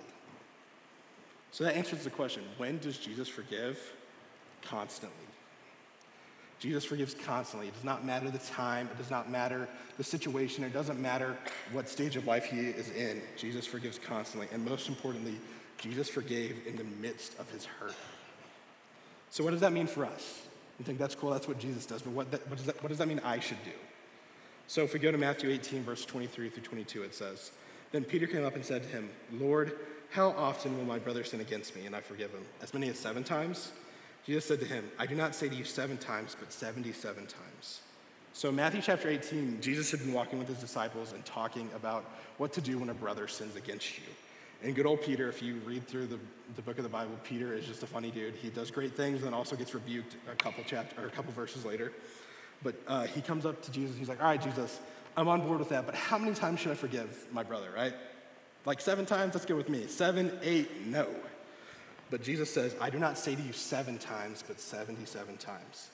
So 1.51 1.65
that 1.65 1.77
answers 1.77 2.05
the 2.05 2.11
question 2.11 2.43
when 2.59 2.79
does 2.79 2.99
Jesus 2.99 3.29
forgive? 3.29 3.79
Constantly. 4.63 5.17
Jesus 6.61 6.85
forgives 6.85 7.15
constantly. 7.15 7.69
It 7.69 7.75
does 7.75 7.85
not 7.85 8.05
matter 8.05 8.31
the 8.31 8.39
time, 8.39 8.89
it 8.91 8.97
does 8.97 9.11
not 9.11 9.31
matter 9.31 9.69
the 9.99 10.05
situation, 10.05 10.65
it 10.65 10.73
doesn't 10.73 11.01
matter 11.01 11.37
what 11.73 11.89
stage 11.89 12.17
of 12.17 12.27
life 12.27 12.45
he 12.45 12.61
is 12.61 12.91
in. 12.91 13.21
Jesus 13.37 13.67
forgives 13.67 13.99
constantly. 13.99 14.49
And 14.53 14.65
most 14.65 14.89
importantly, 14.89 15.35
Jesus 15.79 16.09
forgave 16.09 16.67
in 16.67 16.77
the 16.77 16.85
midst 16.85 17.39
of 17.39 17.51
his 17.51 17.65
hurt. 17.65 17.95
So, 19.35 19.43
what 19.43 19.51
does 19.51 19.63
that 19.63 19.73
mean 19.73 19.89
for 19.89 20.05
us? 20.05 20.43
You 20.79 20.85
think 20.85 20.97
that's 20.97 21.17
cool, 21.17 21.31
that's 21.31 21.49
what 21.49 21.59
Jesus 21.59 21.87
does, 21.87 22.03
but 22.03 22.13
what, 22.13 22.31
that, 22.31 22.49
what, 22.49 22.57
does 22.57 22.67
that, 22.67 22.81
what 22.81 22.91
does 22.91 22.99
that 22.99 23.09
mean 23.09 23.21
I 23.25 23.41
should 23.41 23.63
do? 23.65 23.73
So, 24.69 24.85
if 24.85 24.93
we 24.93 25.01
go 25.01 25.11
to 25.11 25.19
Matthew 25.19 25.51
18, 25.51 25.83
verse 25.83 26.05
23 26.05 26.51
through 26.51 26.63
22, 26.63 27.03
it 27.03 27.17
says, 27.17 27.51
Then 27.91 28.05
Peter 28.05 28.29
came 28.29 28.45
up 28.45 28.55
and 28.55 28.65
said 28.65 28.85
to 28.85 28.89
him, 28.91 29.11
Lord, 29.33 29.77
how 30.11 30.29
often 30.31 30.79
will 30.79 30.85
my 30.85 31.01
brother 31.01 31.25
sin 31.25 31.41
against 31.41 31.75
me 31.75 31.85
and 31.85 31.97
I 31.97 32.01
forgive 32.01 32.31
him? 32.31 32.45
As 32.63 32.73
many 32.73 32.89
as 32.89 32.97
seven 32.97 33.25
times? 33.25 33.73
Jesus 34.25 34.45
said 34.45 34.61
to 34.61 34.67
him, 34.67 34.89
I 35.01 35.07
do 35.07 35.17
not 35.17 35.35
say 35.35 35.49
to 35.49 35.55
you 35.57 35.65
seven 35.65 35.99
times, 35.99 36.37
but 36.39 36.53
77 36.53 37.27
times. 37.27 37.81
So, 38.35 38.53
Matthew 38.53 38.83
chapter 38.83 39.09
18, 39.09 39.61
Jesus 39.61 39.91
had 39.91 39.99
been 39.99 40.13
walking 40.13 40.39
with 40.39 40.47
his 40.47 40.59
disciples 40.59 41.13
and 41.13 41.25
talking 41.25 41.69
about 41.75 42.05
what 42.39 42.53
to 42.53 42.61
do 42.61 42.79
when 42.79 42.89
a 42.89 42.95
brother 42.95 43.27
sins 43.27 43.57
against 43.57 43.99
you. 43.99 44.05
And 44.65 44.75
good 44.75 44.87
old 44.87 45.03
Peter, 45.03 45.29
if 45.29 45.43
you 45.43 45.57
read 45.67 45.87
through 45.87 46.07
the, 46.07 46.19
the 46.57 46.63
book 46.63 46.79
of 46.79 46.85
the 46.85 46.89
Bible, 46.91 47.13
Peter 47.23 47.53
is 47.53 47.67
just 47.67 47.83
a 47.83 47.87
funny 47.87 48.11
dude. 48.11 48.35
He 48.35 48.49
does 48.49 48.71
great 48.71 48.97
things 48.97 49.17
and 49.17 49.27
then 49.27 49.35
also 49.35 49.57
gets 49.57 49.75
rebuked 49.75 50.17
a 50.33 50.35
couple 50.37 50.65
chapter 50.67 51.03
or 51.03 51.07
a 51.07 51.11
couple 51.11 51.33
verses 51.33 51.67
later. 51.67 51.93
But 52.63 52.75
uh, 52.89 53.03
he 53.03 53.21
comes 53.21 53.45
up 53.45 53.61
to 53.65 53.71
Jesus. 53.71 53.95
He's 53.99 54.09
like, 54.09 54.23
"All 54.23 54.27
right, 54.27 54.41
Jesus, 54.41 54.81
I'm 55.19 55.29
on 55.29 55.43
board 55.43 55.59
with 55.59 55.69
that. 55.69 55.85
But 55.85 55.95
how 55.95 56.17
many 56.17 56.35
times 56.35 56.61
should 56.61 56.73
I 56.73 56.77
forgive 56.77 57.27
my 57.31 57.43
brother? 57.43 57.69
Right? 57.77 57.93
Like 58.65 58.81
seven 58.81 59.05
times? 59.05 59.35
That's 59.35 59.45
good 59.45 59.59
with 59.59 59.69
me. 59.69 59.87
Seven, 59.87 60.33
eight, 60.43 60.87
no. 60.87 61.09
But 62.11 62.23
Jesus 62.23 62.51
says, 62.51 62.75
I 62.81 62.89
do 62.89 62.99
not 62.99 63.19
say 63.19 63.35
to 63.35 63.43
you 63.43 63.53
seven 63.53 63.99
times, 63.99 64.43
but 64.47 64.59
77 64.59 65.37
times. 65.37 65.89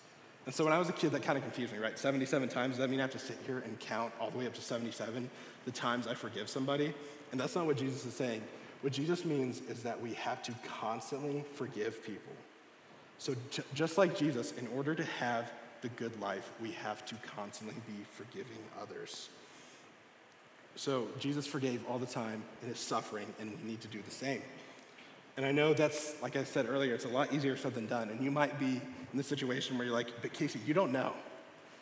And 0.46 0.54
so 0.54 0.64
when 0.64 0.72
I 0.72 0.78
was 0.78 0.88
a 0.88 0.92
kid, 0.92 1.10
that 1.12 1.22
kind 1.22 1.36
of 1.36 1.42
confused 1.42 1.72
me, 1.72 1.78
right? 1.80 1.98
77 1.98 2.48
times, 2.48 2.76
does 2.76 2.78
that 2.78 2.90
mean 2.90 3.00
I 3.00 3.02
have 3.02 3.12
to 3.12 3.18
sit 3.18 3.38
here 3.46 3.58
and 3.58 3.78
count 3.80 4.12
all 4.20 4.30
the 4.30 4.38
way 4.38 4.46
up 4.46 4.54
to 4.54 4.62
77 4.62 5.28
the 5.64 5.70
times 5.70 6.06
I 6.06 6.14
forgive 6.14 6.48
somebody? 6.48 6.94
And 7.32 7.40
that's 7.40 7.54
not 7.54 7.66
what 7.66 7.76
Jesus 7.76 8.04
is 8.04 8.14
saying. 8.14 8.42
What 8.82 8.92
Jesus 8.92 9.24
means 9.24 9.60
is 9.68 9.82
that 9.82 10.00
we 10.00 10.14
have 10.14 10.42
to 10.44 10.54
constantly 10.80 11.44
forgive 11.54 12.04
people. 12.04 12.32
So 13.18 13.34
j- 13.50 13.62
just 13.74 13.98
like 13.98 14.16
Jesus, 14.16 14.52
in 14.52 14.66
order 14.68 14.94
to 14.94 15.04
have 15.04 15.50
the 15.82 15.88
good 15.90 16.18
life, 16.20 16.50
we 16.60 16.72
have 16.72 17.04
to 17.06 17.14
constantly 17.36 17.76
be 17.86 18.04
forgiving 18.12 18.58
others. 18.80 19.28
So 20.76 21.08
Jesus 21.18 21.46
forgave 21.46 21.82
all 21.88 21.98
the 21.98 22.06
time 22.06 22.42
in 22.62 22.68
his 22.68 22.78
suffering, 22.78 23.26
and 23.38 23.50
we 23.62 23.70
need 23.70 23.80
to 23.82 23.88
do 23.88 24.00
the 24.02 24.10
same. 24.10 24.42
And 25.36 25.44
I 25.44 25.52
know 25.52 25.74
that's, 25.74 26.20
like 26.22 26.36
I 26.36 26.44
said 26.44 26.66
earlier, 26.68 26.94
it's 26.94 27.04
a 27.04 27.08
lot 27.08 27.32
easier 27.32 27.56
said 27.56 27.74
than 27.74 27.86
done. 27.86 28.10
And 28.10 28.22
you 28.22 28.30
might 28.30 28.58
be 28.58 28.80
in 29.12 29.16
the 29.16 29.22
situation 29.22 29.76
where 29.76 29.86
you're 29.86 29.94
like, 29.94 30.08
but 30.22 30.32
Casey, 30.32 30.60
you 30.66 30.74
don't 30.74 30.92
know. 30.92 31.12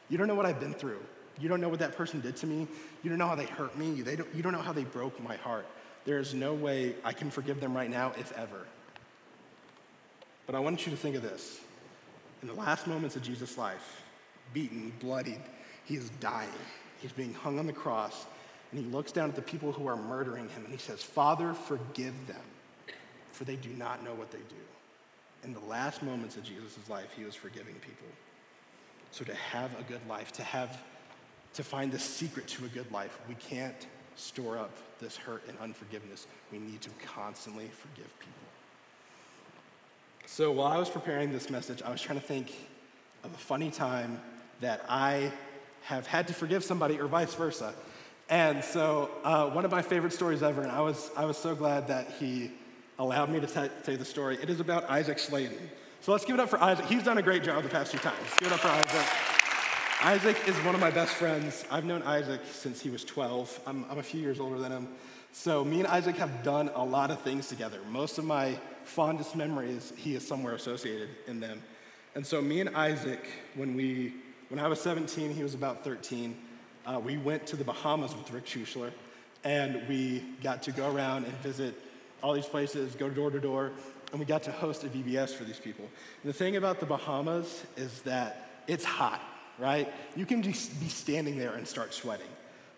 You 0.09 0.19
don't 0.19 0.27
know 0.27 0.35
what 0.35 0.47
I've 0.47 0.61
been 0.61 0.75
through. 0.75 1.01
You 1.41 1.49
don't 1.49 1.61
know 1.61 1.69
what 1.69 1.79
that 1.79 1.97
person 1.97 2.21
did 2.21 2.37
to 2.37 2.47
me. 2.47 2.67
You 3.03 3.11
don't 3.11 3.19
know 3.19 3.29
how 3.29 3.35
they 3.35 3.47
hurt 3.47 3.77
me. 3.77 4.03
They 4.03 4.17
don't, 4.17 4.29
you 4.35 4.43
don't 4.43 4.53
know 4.53 4.63
how 4.63 4.73
they 4.73 4.85
broke 4.85 5.23
my 5.23 5.37
heart. 5.37 5.67
There 6.05 6.19
is 6.19 6.35
no 6.35 6.55
way 6.55 6.95
I 7.05 7.13
can 7.13 7.31
forgive 7.31 7.61
them 7.61 7.77
right 7.77 7.91
now, 7.91 8.13
if 8.19 8.33
ever. 8.33 8.67
But 10.47 10.55
I 10.55 10.61
want 10.61 10.87
you 10.87 10.91
to 10.91 10.99
think 10.99 11.17
of 11.17 11.23
this. 11.23 11.61
In 12.43 12.49
the 12.49 12.55
last 12.55 12.87
moments 12.87 13.17
of 13.17 13.23
Jesus' 13.23 13.59
life, 13.59 14.03
beaten, 14.53 14.93
bloodied, 15.01 15.41
he 15.85 15.97
is 15.97 16.11
dying. 16.21 16.49
He's 17.01 17.13
being 17.13 17.35
hung 17.35 17.59
on 17.59 17.67
the 17.67 17.73
cross. 17.73 18.27
And 18.71 18.81
he 18.81 18.87
looks 18.91 19.13
down 19.13 19.29
at 19.29 19.37
the 19.37 19.43
people 19.43 19.73
who 19.73 19.87
are 19.87 19.97
murdering 19.97 20.49
him 20.51 20.65
and 20.65 20.73
he 20.73 20.79
says, 20.79 21.03
Father, 21.03 21.55
forgive 21.55 22.15
them 22.27 22.43
for 23.39 23.45
they 23.45 23.55
do 23.55 23.69
not 23.71 24.03
know 24.03 24.15
what 24.15 24.33
they 24.33 24.39
do. 24.39 25.45
In 25.45 25.55
the 25.55 25.61
last 25.61 26.03
moments 26.03 26.37
of 26.37 26.43
Jesus' 26.43 26.77
life, 26.89 27.07
he 27.17 27.23
was 27.23 27.37
forgiving 27.37 27.75
people. 27.75 28.09
So 29.13 29.25
to 29.25 29.35
have 29.35 29.71
a 29.79 29.85
good 29.85 30.01
life, 30.09 30.33
to 30.33 30.43
have 30.43 30.83
to 31.55 31.65
find 31.65 31.91
the 31.91 31.99
secret 31.99 32.47
to 32.49 32.65
a 32.65 32.69
good 32.69 32.91
life, 32.93 33.19
we 33.29 33.35
can't 33.35 33.87
store 34.17 34.59
up 34.59 34.71
this 35.01 35.17
hurt 35.17 35.43
and 35.49 35.57
unforgiveness. 35.59 36.27
We 36.53 36.59
need 36.59 36.81
to 36.83 36.91
constantly 37.07 37.69
forgive 37.69 38.19
people. 38.19 38.35
So 40.27 40.53
while 40.53 40.69
I 40.69 40.79
was 40.79 40.91
preparing 40.91 41.33
this 41.33 41.51
message, 41.51 41.83
I 41.83 41.91
was 41.91 42.01
trying 42.01 42.21
to 42.21 42.25
think 42.25 42.55
of 43.25 43.33
a 43.33 43.39
funny 43.39 43.71
time 43.71 44.21
that 44.61 44.85
I 44.89 45.33
have 45.83 46.07
had 46.07 46.29
to 46.29 46.35
forgive 46.35 46.65
somebody 46.65 47.01
or 47.01 47.07
vice 47.07 47.35
versa. 47.35 47.75
And 48.29 48.63
so 48.63 49.11
uh, 49.25 49.49
one 49.49 49.65
of 49.65 49.71
my 49.71 49.81
favorite 49.81 50.13
stories 50.13 50.43
ever, 50.43 50.63
and 50.63 50.71
I 50.71 50.81
was, 50.81 51.11
I 51.17 51.25
was 51.25 51.39
so 51.39 51.55
glad 51.55 51.89
that 51.89 52.11
he 52.19 52.51
allowed 52.99 53.31
me 53.31 53.41
to 53.41 53.47
t- 53.47 53.73
say 53.85 53.97
the 53.97 54.05
story. 54.05 54.37
It 54.43 54.51
is 54.51 54.61
about 54.61 54.91
Isaac 54.91 55.19
Sladen. 55.19 55.71
So 56.01 56.13
let's 56.13 56.25
give 56.25 56.35
it 56.35 56.41
up 56.41 56.51
for 56.51 56.63
Isaac. 56.63 56.85
He's 56.87 57.03
done 57.03 57.19
a 57.19 57.23
great 57.23 57.43
job 57.43 57.63
the 57.63 57.69
past 57.69 57.93
few 57.93 58.01
times. 58.01 58.19
Give 58.39 58.49
it 58.49 58.55
up 58.55 58.61
for 58.61 58.69
Isaac. 58.69 59.38
Isaac 60.01 60.37
is 60.47 60.55
one 60.59 60.77
of 60.77 60.81
my 60.81 60.93
best 60.93 61.15
friends. 61.15 61.65
I've 61.73 61.85
known 61.85 62.05
Isaac 62.05 62.43
since 62.49 62.81
he 62.81 62.89
was 62.89 63.05
12. 63.05 63.63
I'm, 63.67 63.85
I'm 63.91 63.99
a 63.99 64.03
few 64.03 64.21
years 64.21 64.39
older 64.39 64.57
than 64.57 64.71
him. 64.71 64.87
So 65.33 65.65
me 65.65 65.81
and 65.81 65.89
Isaac 65.89 66.15
have 66.19 66.45
done 66.45 66.71
a 66.77 66.85
lot 66.85 67.11
of 67.11 67.21
things 67.23 67.49
together. 67.49 67.81
Most 67.91 68.17
of 68.17 68.25
my 68.25 68.57
fondest 68.85 69.35
memories, 69.35 69.93
he 69.97 70.15
is 70.15 70.25
somewhere 70.25 70.55
associated 70.55 71.09
in 71.27 71.41
them. 71.41 71.61
And 72.15 72.25
so 72.25 72.41
me 72.41 72.61
and 72.61 72.77
Isaac, 72.77 73.27
when 73.57 73.75
we, 73.75 74.15
when 74.51 74.61
I 74.61 74.69
was 74.69 74.81
17, 74.81 75.35
he 75.35 75.43
was 75.43 75.55
about 75.55 75.83
13, 75.83 76.37
uh, 76.87 77.01
we 77.01 77.17
went 77.17 77.45
to 77.49 77.57
the 77.57 77.65
Bahamas 77.65 78.15
with 78.15 78.31
Rick 78.31 78.47
Schuschler, 78.47 78.93
and 79.43 79.83
we 79.89 80.23
got 80.45 80.63
to 80.63 80.71
go 80.71 80.95
around 80.95 81.25
and 81.25 81.35
visit 81.39 81.75
all 82.23 82.35
these 82.35 82.47
places, 82.47 82.95
go 82.95 83.11
door 83.11 83.33
to 83.33 83.41
door, 83.41 83.73
and 84.13 84.21
we 84.21 84.27
got 84.27 84.45
to 84.45 84.53
host 84.53 84.85
a 84.85 84.87
VBS 84.87 85.31
for 85.31 85.43
these 85.43 85.59
people. 85.59 85.87
And 86.23 86.33
the 86.33 86.39
thing 86.39 86.55
about 86.55 86.79
the 86.79 86.87
Bahamas 86.87 87.65
is 87.77 88.03
that 88.03 88.63
it's 88.69 88.85
hot, 88.85 89.21
right? 89.59 89.93
You 90.17 90.27
can 90.27 90.43
just 90.43 90.79
be 90.81 90.89
standing 90.89 91.39
there 91.39 91.55
and 91.55 91.67
start 91.67 91.95
sweating. 91.95 92.27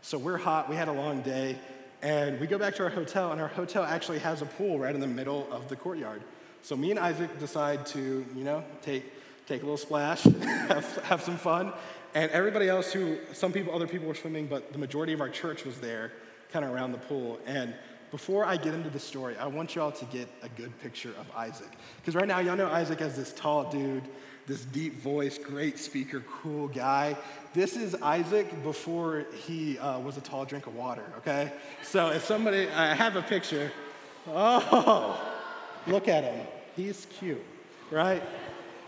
So 0.03 0.19
we're 0.19 0.39
hot, 0.39 0.69
we 0.69 0.77
had 0.77 0.89
a 0.89 0.93
long 0.93 1.21
day, 1.21 1.59
and 2.03 2.41
we 2.41 2.47
go 2.47 2.59
back 2.59 2.75
to 2.77 2.85
our 2.85 2.89
hotel, 2.89 3.33
and 3.33 3.41
our 3.41 3.49
hotel 3.49 3.85
actually 3.85 4.21
has 4.21 4.41
a 4.41 4.47
pool 4.47 4.79
right 4.79 4.95
in 4.95 5.01
the 5.01 5.07
middle 5.07 5.47
of 5.51 5.69
the 5.69 5.77
courtyard. 5.77 6.23
So 6.63 6.77
me 6.77 6.91
and 6.91 6.99
Isaac 6.99 7.39
decide 7.39 7.85
to, 7.87 8.25
you 8.35 8.45
know, 8.45 8.65
take, 8.83 9.05
take 9.47 9.63
a 9.63 9.65
little 9.65 9.77
splash, 9.77 10.23
have, 10.69 10.97
have 11.05 11.23
some 11.23 11.37
fun. 11.37 11.73
And 12.15 12.31
everybody 12.33 12.69
else 12.69 12.93
who, 12.93 13.19
some 13.33 13.53
people, 13.53 13.75
other 13.75 13.87
people 13.87 14.09
were 14.09 14.15
swimming, 14.15 14.47
but 14.47 14.73
the 14.73 14.79
majority 14.79 15.13
of 15.13 15.21
our 15.21 15.29
church 15.29 15.65
was 15.65 15.79
there, 15.79 16.13
kind 16.51 16.65
of 16.65 16.73
around 16.73 16.93
the 16.93 16.99
pool. 16.99 17.39
And 17.47 17.75
before 18.11 18.45
I 18.45 18.57
get 18.57 18.75
into 18.75 18.91
the 18.91 18.99
story, 18.99 19.37
I 19.37 19.47
want 19.47 19.75
y'all 19.75 19.93
to 19.93 20.05
get 20.07 20.29
a 20.43 20.49
good 20.49 20.77
picture 20.81 21.11
of 21.11 21.31
Isaac. 21.37 21.69
Because 21.97 22.15
right 22.15 22.27
now, 22.27 22.41
y'all 22.41 22.57
know 22.57 22.69
Isaac 22.69 23.01
as 23.01 23.17
this 23.17 23.33
tall 23.33 23.71
dude, 23.71 24.03
this 24.47 24.65
deep 24.65 25.01
voice, 25.01 25.39
great 25.39 25.79
speaker, 25.79 26.23
cool 26.43 26.69
guy. 26.69 27.17
This 27.55 27.77
is 27.77 27.95
Isaac 27.97 28.63
before 28.63 29.27
he 29.47 29.79
uh, 29.79 29.99
was 29.99 30.17
a 30.17 30.21
tall 30.21 30.45
drink 30.45 30.67
of 30.67 30.75
water, 30.75 31.05
okay? 31.19 31.53
So 31.83 32.11
if 32.11 32.25
somebody, 32.25 32.69
I 32.69 32.95
have 32.95 33.17
a 33.17 33.23
picture. 33.23 33.73
Oh, 34.29 35.21
look 35.87 36.09
at 36.09 36.25
him. 36.25 36.47
He's 36.77 37.07
cute, 37.19 37.45
right? 37.91 38.23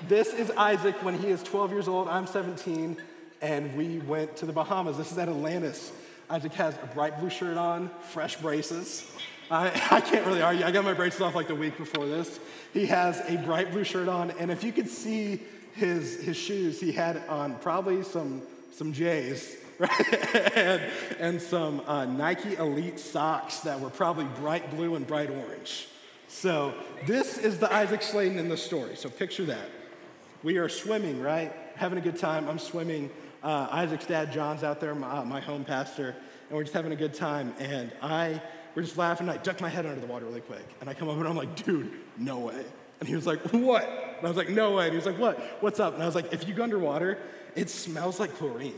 This 0.08 0.32
is 0.32 0.50
Isaac 0.52 0.96
when 1.02 1.18
he 1.18 1.28
is 1.28 1.42
12 1.42 1.72
years 1.72 1.88
old. 1.88 2.08
I'm 2.08 2.26
17, 2.26 2.96
and 3.40 3.76
we 3.76 3.98
went 4.00 4.36
to 4.38 4.46
the 4.46 4.52
Bahamas. 4.52 4.96
This 4.96 5.12
is 5.12 5.18
at 5.18 5.28
Atlantis. 5.28 5.92
Isaac 6.28 6.52
has 6.54 6.74
a 6.82 6.86
bright 6.94 7.18
blue 7.20 7.30
shirt 7.30 7.56
on, 7.56 7.90
fresh 8.10 8.36
braces. 8.36 9.06
I, 9.50 9.68
I 9.90 10.00
can't 10.00 10.26
really 10.26 10.42
argue. 10.42 10.64
I 10.64 10.70
got 10.70 10.84
my 10.84 10.92
braces 10.92 11.20
off 11.20 11.34
like 11.34 11.48
the 11.48 11.54
week 11.54 11.76
before 11.76 12.06
this. 12.06 12.40
He 12.72 12.86
has 12.86 13.20
a 13.28 13.36
bright 13.38 13.70
blue 13.70 13.84
shirt 13.84 14.08
on, 14.08 14.30
and 14.32 14.50
if 14.50 14.64
you 14.64 14.72
could 14.72 14.88
see 14.88 15.42
his, 15.74 16.22
his 16.22 16.36
shoes, 16.36 16.80
he 16.80 16.92
had 16.92 17.22
on 17.28 17.58
probably 17.58 18.02
some, 18.02 18.42
some 18.72 18.92
J's, 18.92 19.56
and, 20.54 20.82
and 21.18 21.42
some 21.42 21.80
uh, 21.86 22.04
Nike 22.04 22.54
Elite 22.54 22.98
socks 22.98 23.60
that 23.60 23.80
were 23.80 23.90
probably 23.90 24.24
bright 24.24 24.70
blue 24.70 24.94
and 24.94 25.06
bright 25.06 25.30
orange. 25.30 25.88
So 26.28 26.74
this 27.06 27.36
is 27.36 27.58
the 27.58 27.72
Isaac 27.72 28.02
Sladen 28.02 28.38
in 28.38 28.48
the 28.48 28.56
story. 28.56 28.96
So 28.96 29.08
picture 29.08 29.44
that. 29.46 29.68
We 30.42 30.58
are 30.58 30.68
swimming, 30.68 31.20
right? 31.20 31.52
Having 31.76 31.98
a 31.98 32.00
good 32.00 32.16
time. 32.16 32.48
I'm 32.48 32.58
swimming 32.58 33.10
uh, 33.42 33.68
Isaac's 33.70 34.06
dad, 34.06 34.32
John's 34.32 34.62
out 34.62 34.80
there, 34.80 34.94
my, 34.94 35.24
my, 35.24 35.40
home 35.40 35.64
pastor, 35.64 36.14
and 36.48 36.56
we're 36.56 36.62
just 36.62 36.74
having 36.74 36.92
a 36.92 36.96
good 36.96 37.14
time. 37.14 37.54
And 37.58 37.92
I, 38.00 38.40
we're 38.74 38.82
just 38.82 38.96
laughing. 38.96 39.28
And 39.28 39.38
I 39.38 39.42
duck 39.42 39.60
my 39.60 39.68
head 39.68 39.86
under 39.86 40.00
the 40.00 40.06
water 40.06 40.26
really 40.26 40.40
quick. 40.40 40.64
And 40.80 40.88
I 40.88 40.94
come 40.94 41.08
up 41.08 41.16
and 41.16 41.26
I'm 41.26 41.36
like, 41.36 41.64
dude, 41.64 41.92
no 42.18 42.38
way. 42.38 42.64
And 43.00 43.08
he 43.08 43.14
was 43.14 43.26
like, 43.26 43.40
what? 43.52 43.82
And 43.82 44.26
I 44.26 44.28
was 44.28 44.36
like, 44.36 44.48
no 44.48 44.76
way. 44.76 44.84
And 44.84 44.92
he 44.92 44.96
was 44.96 45.06
like, 45.06 45.18
what? 45.18 45.38
What's 45.60 45.80
up? 45.80 45.94
And 45.94 46.02
I 46.02 46.06
was 46.06 46.14
like, 46.14 46.32
if 46.32 46.46
you 46.46 46.54
go 46.54 46.62
underwater, 46.62 47.18
it 47.56 47.68
smells 47.68 48.20
like 48.20 48.36
chlorine. 48.36 48.74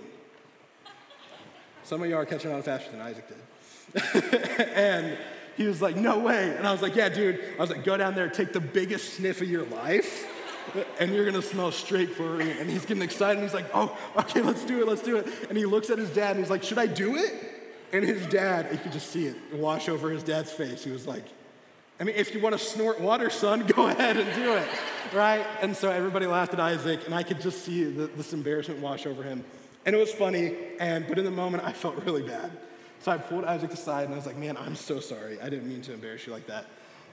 Some 1.82 2.02
of 2.02 2.08
you 2.08 2.16
are 2.16 2.24
catching 2.24 2.50
on 2.50 2.62
faster 2.62 2.90
than 2.90 3.00
Isaac 3.00 3.26
did. 3.28 4.64
and 4.74 5.18
he 5.56 5.66
was 5.66 5.82
like, 5.82 5.96
no 5.96 6.18
way. 6.18 6.56
And 6.56 6.66
I 6.66 6.72
was 6.72 6.80
like, 6.80 6.96
yeah, 6.96 7.10
dude. 7.10 7.38
I 7.56 7.60
was 7.60 7.70
like, 7.70 7.84
go 7.84 7.96
down 7.96 8.14
there, 8.14 8.28
take 8.28 8.52
the 8.52 8.60
biggest 8.60 9.14
sniff 9.14 9.42
of 9.42 9.48
your 9.48 9.66
life 9.66 10.26
and 10.98 11.14
you're 11.14 11.24
gonna 11.24 11.42
smell 11.42 11.70
straight 11.70 12.16
chlorine. 12.16 12.56
And 12.58 12.70
he's 12.70 12.84
getting 12.86 13.02
excited. 13.02 13.38
And 13.38 13.42
he's 13.42 13.54
like, 13.54 13.70
oh, 13.74 13.96
okay, 14.16 14.40
let's 14.40 14.64
do 14.64 14.80
it, 14.80 14.88
let's 14.88 15.02
do 15.02 15.16
it. 15.16 15.26
And 15.48 15.56
he 15.56 15.66
looks 15.66 15.90
at 15.90 15.98
his 15.98 16.10
dad 16.10 16.32
and 16.32 16.40
he's 16.40 16.50
like, 16.50 16.62
should 16.62 16.78
I 16.78 16.86
do 16.86 17.16
it? 17.16 17.53
And 17.94 18.04
his 18.04 18.26
dad, 18.26 18.66
you 18.72 18.78
could 18.78 18.90
just 18.90 19.10
see 19.10 19.26
it 19.26 19.36
wash 19.52 19.88
over 19.88 20.10
his 20.10 20.24
dad's 20.24 20.50
face. 20.50 20.82
He 20.82 20.90
was 20.90 21.06
like, 21.06 21.22
I 22.00 22.02
mean, 22.02 22.16
if 22.16 22.34
you 22.34 22.40
want 22.40 22.58
to 22.58 22.58
snort 22.58 23.00
water, 23.00 23.30
son, 23.30 23.64
go 23.68 23.86
ahead 23.86 24.16
and 24.16 24.34
do 24.34 24.54
it, 24.54 24.66
right? 25.12 25.46
And 25.62 25.76
so 25.76 25.92
everybody 25.92 26.26
laughed 26.26 26.52
at 26.52 26.58
Isaac, 26.58 27.06
and 27.06 27.14
I 27.14 27.22
could 27.22 27.40
just 27.40 27.64
see 27.64 27.84
the, 27.84 28.08
this 28.08 28.32
embarrassment 28.32 28.80
wash 28.80 29.06
over 29.06 29.22
him. 29.22 29.44
And 29.86 29.94
it 29.94 29.98
was 30.00 30.10
funny, 30.12 30.56
and 30.80 31.06
but 31.06 31.20
in 31.20 31.24
the 31.24 31.30
moment, 31.30 31.62
I 31.62 31.72
felt 31.72 31.94
really 32.04 32.24
bad. 32.24 32.50
So 32.98 33.12
I 33.12 33.16
pulled 33.16 33.44
Isaac 33.44 33.72
aside, 33.72 34.06
and 34.06 34.14
I 34.14 34.16
was 34.16 34.26
like, 34.26 34.38
man, 34.38 34.56
I'm 34.56 34.74
so 34.74 34.98
sorry. 34.98 35.40
I 35.40 35.48
didn't 35.48 35.68
mean 35.68 35.82
to 35.82 35.92
embarrass 35.92 36.26
you 36.26 36.32
like 36.32 36.48
that. 36.48 36.66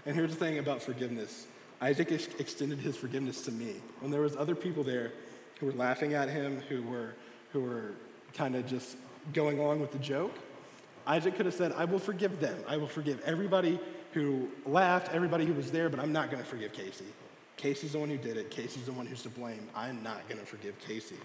And 0.08 0.16
here's 0.16 0.32
the 0.32 0.44
thing 0.44 0.58
about 0.58 0.82
forgiveness. 0.82 1.46
Isaac 1.80 2.12
ex- 2.12 2.28
extended 2.40 2.80
his 2.80 2.98
forgiveness 2.98 3.46
to 3.46 3.52
me. 3.52 3.76
When 4.00 4.10
there 4.10 4.22
was 4.22 4.36
other 4.36 4.56
people 4.56 4.84
there 4.84 5.12
who 5.60 5.68
were 5.68 5.74
laughing 5.74 6.16
at 6.16 6.28
him, 6.28 6.60
who 6.70 6.82
were, 6.82 7.14
who 7.54 7.60
were 7.60 7.92
kind 8.34 8.56
of 8.56 8.66
just 8.66 8.98
going 9.32 9.60
along 9.60 9.80
with 9.80 9.92
the 9.92 10.00
joke, 10.00 10.34
Isaac 11.08 11.36
could 11.36 11.46
have 11.46 11.56
said, 11.56 11.74
I 11.76 11.86
will 11.86 12.00
forgive 12.00 12.40
them. 12.40 12.64
I 12.68 12.78
will 12.78 12.88
forgive 12.88 13.22
everybody 13.22 13.80
who 14.14 14.50
laughed, 14.66 15.14
everybody 15.14 15.46
who 15.46 15.54
was 15.54 15.72
there, 15.72 15.90
but 15.90 16.00
I'm 16.00 16.12
not 16.12 16.30
going 16.30 16.42
to 16.42 16.48
forgive 16.48 16.74
Casey. 16.74 17.06
Casey's 17.58 17.94
the 17.94 18.00
one 18.00 18.10
who 18.10 18.18
did 18.18 18.38
it. 18.38 18.52
Casey's 18.52 18.86
the 18.86 18.92
one 18.92 19.06
who's 19.06 19.22
to 19.24 19.30
blame. 19.30 19.68
I'm 19.76 20.02
not 20.04 20.28
going 20.28 20.40
to 20.40 20.46
forgive 20.46 20.80
Casey. 20.80 21.16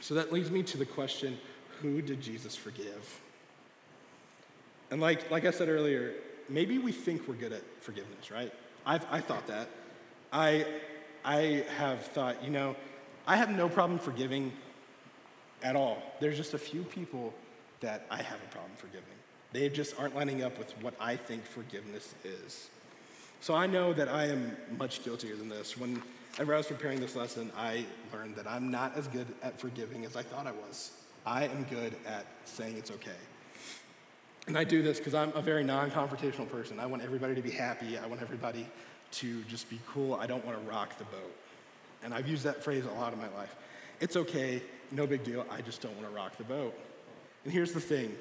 So 0.00 0.14
that 0.14 0.32
leads 0.32 0.50
me 0.50 0.62
to 0.64 0.78
the 0.78 0.86
question 0.86 1.38
who 1.80 2.00
did 2.00 2.20
Jesus 2.20 2.56
forgive? 2.56 3.20
And 4.90 5.00
like, 5.00 5.30
like 5.30 5.44
I 5.44 5.50
said 5.50 5.68
earlier, 5.68 6.14
maybe 6.48 6.78
we 6.78 6.92
think 6.92 7.28
we're 7.28 7.34
good 7.34 7.52
at 7.52 7.62
forgiveness, 7.80 8.30
right? 8.30 8.52
I've 8.84 9.04
I 9.10 9.20
thought 9.20 9.46
that. 9.48 9.68
I, 10.32 10.66
I 11.24 11.64
have 11.76 12.02
thought, 12.06 12.42
you 12.44 12.50
know, 12.50 12.76
I 13.26 13.36
have 13.36 13.50
no 13.50 13.68
problem 13.68 13.98
forgiving 13.98 14.52
at 15.62 15.76
all. 15.76 16.02
There's 16.20 16.36
just 16.36 16.54
a 16.54 16.58
few 16.58 16.82
people 16.84 17.34
that 17.80 18.06
I 18.10 18.22
have 18.22 18.38
a 18.42 18.52
problem 18.52 18.72
forgiving. 18.76 19.04
They 19.52 19.68
just 19.68 19.98
aren't 19.98 20.14
lining 20.14 20.42
up 20.42 20.58
with 20.58 20.72
what 20.82 20.94
I 21.00 21.16
think 21.16 21.44
forgiveness 21.44 22.14
is. 22.24 22.68
So 23.40 23.54
I 23.54 23.66
know 23.66 23.92
that 23.92 24.08
I 24.08 24.26
am 24.26 24.56
much 24.78 25.04
guiltier 25.04 25.36
than 25.36 25.48
this. 25.48 25.76
Whenever 25.76 26.54
I 26.54 26.56
was 26.56 26.66
preparing 26.66 27.00
this 27.00 27.14
lesson, 27.16 27.52
I 27.56 27.84
learned 28.12 28.36
that 28.36 28.46
I'm 28.46 28.70
not 28.70 28.96
as 28.96 29.08
good 29.08 29.26
at 29.42 29.60
forgiving 29.60 30.04
as 30.04 30.16
I 30.16 30.22
thought 30.22 30.46
I 30.46 30.52
was. 30.52 30.92
I 31.24 31.44
am 31.44 31.64
good 31.64 31.94
at 32.06 32.26
saying 32.44 32.76
it's 32.76 32.90
okay. 32.90 33.10
And 34.46 34.56
I 34.56 34.64
do 34.64 34.82
this 34.82 34.98
because 34.98 35.14
I'm 35.14 35.32
a 35.34 35.42
very 35.42 35.64
non 35.64 35.90
confrontational 35.90 36.48
person. 36.48 36.78
I 36.78 36.86
want 36.86 37.02
everybody 37.02 37.34
to 37.34 37.42
be 37.42 37.50
happy. 37.50 37.98
I 37.98 38.06
want 38.06 38.22
everybody 38.22 38.66
to 39.12 39.42
just 39.44 39.68
be 39.68 39.80
cool. 39.88 40.14
I 40.14 40.26
don't 40.26 40.44
want 40.44 40.58
to 40.58 40.70
rock 40.70 40.96
the 40.98 41.04
boat. 41.04 41.34
And 42.04 42.14
I've 42.14 42.28
used 42.28 42.44
that 42.44 42.62
phrase 42.62 42.84
a 42.84 42.92
lot 42.92 43.12
in 43.12 43.18
my 43.18 43.28
life. 43.30 43.56
It's 44.00 44.16
okay, 44.16 44.62
no 44.92 45.06
big 45.06 45.24
deal. 45.24 45.44
I 45.50 45.62
just 45.62 45.80
don't 45.80 45.94
want 45.96 46.08
to 46.08 46.14
rock 46.14 46.36
the 46.36 46.44
boat. 46.44 46.74
And 47.46 47.52
here's 47.52 47.70
the 47.70 47.80
thing 47.80 48.12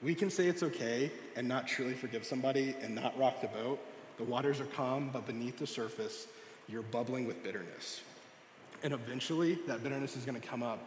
we 0.00 0.14
can 0.14 0.30
say 0.30 0.46
it's 0.46 0.62
okay 0.62 1.10
and 1.34 1.48
not 1.48 1.66
truly 1.66 1.92
forgive 1.92 2.24
somebody 2.24 2.76
and 2.82 2.94
not 2.94 3.18
rock 3.18 3.40
the 3.40 3.48
boat. 3.48 3.80
The 4.16 4.22
waters 4.22 4.60
are 4.60 4.66
calm, 4.66 5.10
but 5.12 5.26
beneath 5.26 5.58
the 5.58 5.66
surface, 5.66 6.28
you're 6.68 6.82
bubbling 6.82 7.26
with 7.26 7.42
bitterness. 7.42 8.02
And 8.84 8.94
eventually, 8.94 9.58
that 9.66 9.82
bitterness 9.82 10.16
is 10.16 10.24
going 10.24 10.40
to 10.40 10.46
come 10.46 10.62
up, 10.62 10.78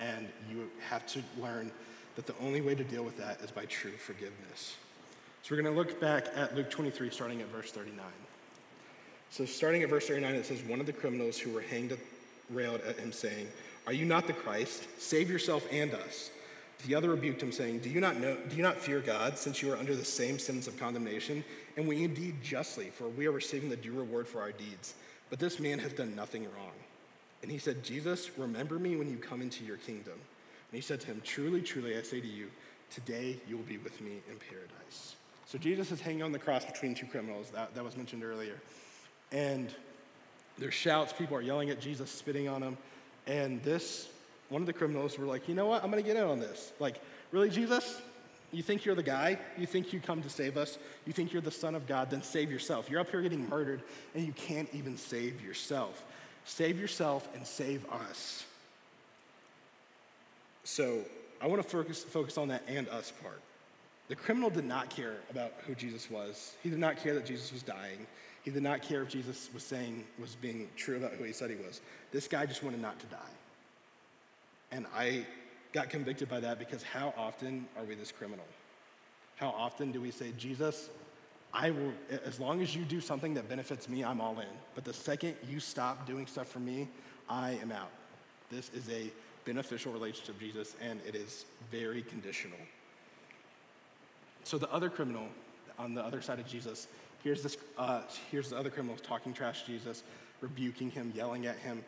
and 0.00 0.28
you 0.50 0.68
have 0.90 1.06
to 1.06 1.22
learn 1.40 1.72
that 2.16 2.26
the 2.26 2.34
only 2.42 2.60
way 2.60 2.74
to 2.74 2.84
deal 2.84 3.02
with 3.04 3.16
that 3.16 3.40
is 3.40 3.50
by 3.50 3.64
true 3.64 3.92
forgiveness. 3.92 4.76
So 5.42 5.54
we're 5.54 5.62
going 5.62 5.74
to 5.74 5.80
look 5.80 5.98
back 5.98 6.26
at 6.36 6.54
Luke 6.54 6.68
23, 6.68 7.08
starting 7.08 7.40
at 7.40 7.48
verse 7.48 7.70
39. 7.70 8.04
So, 9.30 9.46
starting 9.46 9.82
at 9.82 9.88
verse 9.88 10.08
39, 10.08 10.34
it 10.34 10.44
says, 10.44 10.62
One 10.64 10.78
of 10.78 10.84
the 10.84 10.92
criminals 10.92 11.38
who 11.38 11.52
were 11.52 11.62
hanged 11.62 11.96
railed 12.50 12.82
at 12.82 12.98
him, 12.98 13.12
saying, 13.12 13.48
Are 13.86 13.94
you 13.94 14.04
not 14.04 14.26
the 14.26 14.34
Christ? 14.34 14.86
Save 14.98 15.30
yourself 15.30 15.66
and 15.72 15.94
us. 15.94 16.30
The 16.86 16.94
other 16.94 17.10
rebuked 17.10 17.42
him, 17.42 17.52
saying, 17.52 17.80
Do 17.80 17.88
you 17.88 18.00
not 18.00 18.18
know, 18.18 18.36
do 18.48 18.56
you 18.56 18.62
not 18.62 18.76
fear 18.76 19.00
God, 19.00 19.38
since 19.38 19.62
you 19.62 19.72
are 19.72 19.76
under 19.76 19.96
the 19.96 20.04
same 20.04 20.38
sentence 20.38 20.66
of 20.66 20.78
condemnation? 20.78 21.44
And 21.76 21.88
we 21.88 22.04
indeed 22.04 22.42
justly, 22.42 22.90
for 22.90 23.08
we 23.08 23.26
are 23.26 23.32
receiving 23.32 23.70
the 23.70 23.76
due 23.76 23.92
reward 23.92 24.28
for 24.28 24.40
our 24.40 24.52
deeds. 24.52 24.94
But 25.30 25.38
this 25.38 25.58
man 25.58 25.78
has 25.78 25.92
done 25.92 26.14
nothing 26.14 26.44
wrong. 26.44 26.72
And 27.42 27.50
he 27.50 27.58
said, 27.58 27.82
Jesus, 27.82 28.30
remember 28.38 28.78
me 28.78 28.96
when 28.96 29.10
you 29.10 29.16
come 29.16 29.42
into 29.42 29.64
your 29.64 29.76
kingdom. 29.78 30.14
And 30.14 30.76
he 30.76 30.80
said 30.80 31.00
to 31.00 31.06
him, 31.06 31.20
Truly, 31.24 31.62
truly, 31.62 31.96
I 31.96 32.02
say 32.02 32.20
to 32.20 32.26
you, 32.26 32.50
today 32.90 33.36
you 33.48 33.56
will 33.56 33.64
be 33.64 33.78
with 33.78 34.00
me 34.00 34.22
in 34.30 34.36
paradise. 34.50 35.16
So 35.46 35.58
Jesus 35.58 35.92
is 35.92 36.00
hanging 36.00 36.22
on 36.22 36.32
the 36.32 36.38
cross 36.38 36.64
between 36.64 36.94
two 36.94 37.06
criminals, 37.06 37.50
that, 37.50 37.74
that 37.74 37.84
was 37.84 37.96
mentioned 37.96 38.24
earlier. 38.24 38.60
And 39.32 39.74
there's 40.58 40.74
shouts, 40.74 41.12
people 41.12 41.36
are 41.36 41.42
yelling 41.42 41.70
at 41.70 41.80
Jesus, 41.80 42.10
spitting 42.10 42.48
on 42.48 42.62
him. 42.62 42.78
And 43.26 43.62
this 43.62 44.08
one 44.54 44.62
of 44.62 44.66
the 44.66 44.72
criminals 44.72 45.18
were 45.18 45.26
like, 45.26 45.48
you 45.48 45.54
know 45.56 45.66
what? 45.66 45.82
I'm 45.82 45.90
going 45.90 46.00
to 46.00 46.08
get 46.08 46.16
in 46.16 46.22
on 46.22 46.38
this. 46.38 46.72
Like, 46.78 47.00
really, 47.32 47.50
Jesus? 47.50 48.00
You 48.52 48.62
think 48.62 48.84
you're 48.84 48.94
the 48.94 49.02
guy? 49.02 49.36
You 49.58 49.66
think 49.66 49.92
you 49.92 49.98
come 49.98 50.22
to 50.22 50.30
save 50.30 50.56
us? 50.56 50.78
You 51.06 51.12
think 51.12 51.32
you're 51.32 51.42
the 51.42 51.50
Son 51.50 51.74
of 51.74 51.88
God? 51.88 52.08
Then 52.08 52.22
save 52.22 52.52
yourself. 52.52 52.88
You're 52.88 53.00
up 53.00 53.10
here 53.10 53.20
getting 53.20 53.48
murdered, 53.48 53.82
and 54.14 54.24
you 54.24 54.32
can't 54.32 54.68
even 54.72 54.96
save 54.96 55.42
yourself. 55.42 56.04
Save 56.44 56.78
yourself 56.78 57.28
and 57.34 57.44
save 57.44 57.84
us. 57.90 58.44
So 60.62 61.00
I 61.42 61.48
want 61.48 61.60
to 61.60 61.68
focus, 61.68 62.04
focus 62.04 62.38
on 62.38 62.46
that 62.46 62.62
and 62.68 62.88
us 62.90 63.12
part. 63.24 63.40
The 64.06 64.14
criminal 64.14 64.50
did 64.50 64.66
not 64.66 64.88
care 64.88 65.16
about 65.32 65.52
who 65.66 65.74
Jesus 65.74 66.08
was. 66.08 66.54
He 66.62 66.70
did 66.70 66.78
not 66.78 66.98
care 66.98 67.14
that 67.14 67.26
Jesus 67.26 67.52
was 67.52 67.64
dying. 67.64 68.06
He 68.44 68.52
did 68.52 68.62
not 68.62 68.82
care 68.82 69.02
if 69.02 69.08
Jesus 69.08 69.50
was 69.52 69.64
saying, 69.64 70.04
was 70.20 70.36
being 70.36 70.68
true 70.76 70.96
about 70.96 71.14
who 71.14 71.24
he 71.24 71.32
said 71.32 71.50
he 71.50 71.56
was. 71.56 71.80
This 72.12 72.28
guy 72.28 72.46
just 72.46 72.62
wanted 72.62 72.80
not 72.80 73.00
to 73.00 73.06
die. 73.06 73.18
And 74.74 74.86
I 74.92 75.24
got 75.72 75.88
convicted 75.88 76.28
by 76.28 76.40
that 76.40 76.58
because 76.58 76.82
how 76.82 77.14
often 77.16 77.66
are 77.78 77.84
we 77.84 77.94
this 77.94 78.10
criminal? 78.10 78.44
How 79.36 79.50
often 79.50 79.92
do 79.92 80.00
we 80.00 80.10
say, 80.10 80.32
Jesus, 80.36 80.90
I 81.52 81.70
will, 81.70 81.92
as 82.24 82.40
long 82.40 82.60
as 82.60 82.74
you 82.74 82.84
do 82.84 83.00
something 83.00 83.34
that 83.34 83.48
benefits 83.48 83.88
me, 83.88 84.04
I'm 84.04 84.20
all 84.20 84.38
in. 84.40 84.48
But 84.74 84.84
the 84.84 84.92
second 84.92 85.36
you 85.48 85.60
stop 85.60 86.08
doing 86.08 86.26
stuff 86.26 86.48
for 86.48 86.58
me, 86.58 86.88
I 87.28 87.52
am 87.62 87.70
out. 87.70 87.90
This 88.50 88.70
is 88.74 88.90
a 88.90 89.12
beneficial 89.44 89.92
relationship, 89.92 90.40
Jesus, 90.40 90.74
and 90.82 91.00
it 91.06 91.14
is 91.14 91.44
very 91.70 92.02
conditional. 92.02 92.58
So 94.42 94.58
the 94.58 94.70
other 94.72 94.90
criminal 94.90 95.28
on 95.78 95.94
the 95.94 96.02
other 96.02 96.20
side 96.20 96.40
of 96.40 96.48
Jesus, 96.48 96.88
here's 97.22 97.44
this, 97.44 97.56
uh, 97.78 98.02
here's 98.32 98.50
the 98.50 98.56
other 98.56 98.70
criminal 98.70 98.96
talking 98.96 99.32
trash 99.32 99.62
to 99.62 99.66
Jesus, 99.68 100.02
rebuking 100.40 100.90
him, 100.90 101.12
yelling 101.14 101.46
at 101.46 101.58
him, 101.58 101.84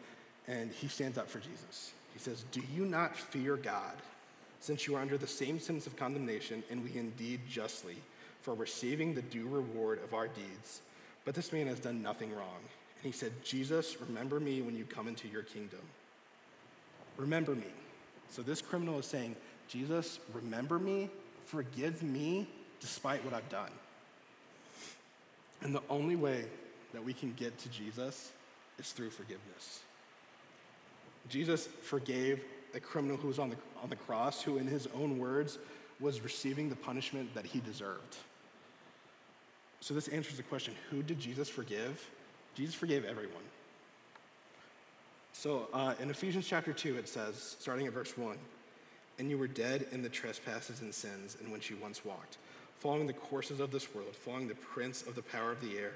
and 0.46 0.70
he 0.70 0.86
stands 0.86 1.18
up 1.18 1.28
for 1.28 1.40
Jesus. 1.40 1.92
He 2.16 2.22
says, 2.22 2.46
Do 2.50 2.62
you 2.74 2.86
not 2.86 3.14
fear 3.14 3.56
God, 3.56 3.92
since 4.60 4.86
you 4.86 4.96
are 4.96 5.02
under 5.02 5.18
the 5.18 5.26
same 5.26 5.60
sentence 5.60 5.86
of 5.86 5.98
condemnation, 5.98 6.62
and 6.70 6.82
we 6.82 6.98
indeed 6.98 7.40
justly, 7.46 7.96
for 8.40 8.54
receiving 8.54 9.12
the 9.12 9.20
due 9.20 9.46
reward 9.46 10.02
of 10.02 10.14
our 10.14 10.26
deeds? 10.26 10.80
But 11.26 11.34
this 11.34 11.52
man 11.52 11.66
has 11.66 11.78
done 11.78 12.02
nothing 12.02 12.34
wrong. 12.34 12.60
And 13.02 13.12
he 13.12 13.12
said, 13.12 13.32
Jesus, 13.44 14.00
remember 14.00 14.40
me 14.40 14.62
when 14.62 14.74
you 14.74 14.86
come 14.86 15.08
into 15.08 15.28
your 15.28 15.42
kingdom. 15.42 15.80
Remember 17.18 17.54
me. 17.54 17.68
So 18.30 18.40
this 18.40 18.62
criminal 18.62 18.98
is 18.98 19.04
saying, 19.04 19.36
Jesus, 19.68 20.18
remember 20.32 20.78
me, 20.78 21.10
forgive 21.44 22.02
me 22.02 22.48
despite 22.80 23.22
what 23.26 23.34
I've 23.34 23.48
done. 23.50 23.72
And 25.60 25.74
the 25.74 25.82
only 25.90 26.16
way 26.16 26.46
that 26.94 27.04
we 27.04 27.12
can 27.12 27.34
get 27.34 27.58
to 27.58 27.68
Jesus 27.68 28.32
is 28.78 28.92
through 28.92 29.10
forgiveness. 29.10 29.80
Jesus 31.28 31.68
forgave 31.82 32.44
a 32.74 32.80
criminal 32.80 33.16
who 33.16 33.28
was 33.28 33.38
on 33.38 33.50
the, 33.50 33.56
on 33.82 33.88
the 33.88 33.96
cross, 33.96 34.42
who, 34.42 34.58
in 34.58 34.66
his 34.66 34.86
own 34.94 35.18
words, 35.18 35.58
was 36.00 36.20
receiving 36.20 36.68
the 36.68 36.76
punishment 36.76 37.34
that 37.34 37.46
he 37.46 37.60
deserved. 37.60 38.16
So, 39.80 39.94
this 39.94 40.08
answers 40.08 40.36
the 40.36 40.42
question 40.42 40.74
who 40.90 41.02
did 41.02 41.18
Jesus 41.18 41.48
forgive? 41.48 42.08
Jesus 42.54 42.74
forgave 42.74 43.04
everyone. 43.04 43.42
So, 45.32 45.68
uh, 45.72 45.94
in 46.00 46.10
Ephesians 46.10 46.46
chapter 46.46 46.72
2, 46.72 46.96
it 46.96 47.08
says, 47.08 47.56
starting 47.58 47.86
at 47.86 47.92
verse 47.92 48.16
1, 48.16 48.36
and 49.18 49.30
you 49.30 49.36
were 49.38 49.46
dead 49.46 49.86
in 49.92 50.02
the 50.02 50.08
trespasses 50.08 50.80
and 50.80 50.94
sins 50.94 51.36
in 51.44 51.50
which 51.50 51.70
you 51.70 51.76
once 51.80 52.04
walked, 52.04 52.38
following 52.78 53.06
the 53.06 53.12
courses 53.12 53.60
of 53.60 53.70
this 53.70 53.94
world, 53.94 54.14
following 54.16 54.48
the 54.48 54.54
prince 54.54 55.02
of 55.02 55.14
the 55.14 55.22
power 55.22 55.52
of 55.52 55.60
the 55.60 55.78
air, 55.78 55.92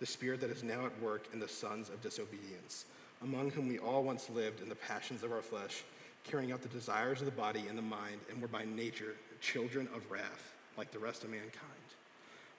the 0.00 0.06
spirit 0.06 0.40
that 0.40 0.50
is 0.50 0.64
now 0.64 0.86
at 0.86 1.02
work 1.02 1.28
in 1.32 1.38
the 1.38 1.48
sons 1.48 1.88
of 1.88 2.02
disobedience 2.02 2.86
among 3.22 3.50
whom 3.50 3.68
we 3.68 3.78
all 3.78 4.02
once 4.02 4.30
lived 4.30 4.62
in 4.62 4.68
the 4.68 4.74
passions 4.74 5.22
of 5.22 5.32
our 5.32 5.42
flesh, 5.42 5.82
carrying 6.24 6.52
out 6.52 6.62
the 6.62 6.68
desires 6.68 7.20
of 7.20 7.26
the 7.26 7.32
body 7.32 7.64
and 7.68 7.76
the 7.76 7.82
mind, 7.82 8.20
and 8.30 8.40
were 8.40 8.48
by 8.48 8.64
nature 8.64 9.14
children 9.40 9.88
of 9.94 10.10
wrath, 10.10 10.54
like 10.76 10.90
the 10.90 10.98
rest 10.98 11.24
of 11.24 11.30
mankind. 11.30 11.54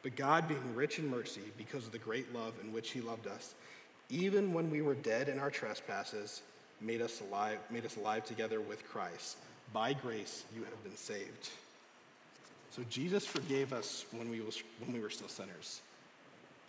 But 0.04 0.16
God, 0.16 0.48
being 0.48 0.76
rich 0.76 1.00
in 1.00 1.10
mercy, 1.10 1.42
because 1.58 1.86
of 1.86 1.92
the 1.92 1.98
great 2.00 2.34
love 2.34 2.54
in 2.64 2.74
which 2.74 2.92
He 2.92 3.02
loved 3.02 3.28
us, 3.28 3.54
even 4.10 4.54
when 4.54 4.70
we 4.70 4.82
were 4.82 4.96
dead 4.96 5.30
in 5.30 5.40
our 5.40 5.52
trespasses, 5.52 6.42
made 6.82 7.02
us 7.02 7.22
alive, 7.22 7.60
made 7.70 7.86
us 7.86 7.98
alive 7.98 8.26
together 8.26 8.60
with 8.60 8.88
Christ. 8.90 9.38
By 9.74 9.94
grace 9.94 10.44
you 10.56 10.64
have 10.64 10.84
been 10.84 10.98
saved. 10.98 11.50
So 12.72 12.84
Jesus 12.90 13.26
forgave 13.26 13.74
us 13.74 14.06
when 14.12 14.30
we, 14.30 14.42
was, 14.42 14.62
when 14.80 14.94
we 14.94 15.02
were 15.02 15.10
still 15.10 15.28
sinners. 15.28 15.82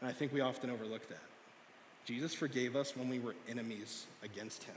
And 0.01 0.11
I 0.11 0.13
think 0.13 0.33
we 0.33 0.41
often 0.41 0.71
overlook 0.71 1.09
that. 1.09 1.23
Jesus 2.05 2.35
forgave 2.35 2.77
us 2.77 2.97
when 2.97 3.09
we 3.09 3.19
were 3.19 3.35
enemies 3.49 4.07
against 4.23 4.65
him. 4.65 4.75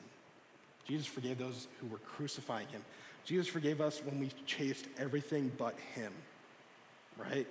Jesus 0.87 1.07
forgave 1.07 1.37
those 1.37 1.67
who 1.81 1.87
were 1.87 1.97
crucifying 1.97 2.67
him. 2.67 2.81
Jesus 3.25 3.47
forgave 3.47 3.81
us 3.81 4.01
when 4.03 4.19
we 4.19 4.29
chased 4.45 4.85
everything 4.99 5.51
but 5.57 5.75
him, 5.95 6.13
right? 7.17 7.47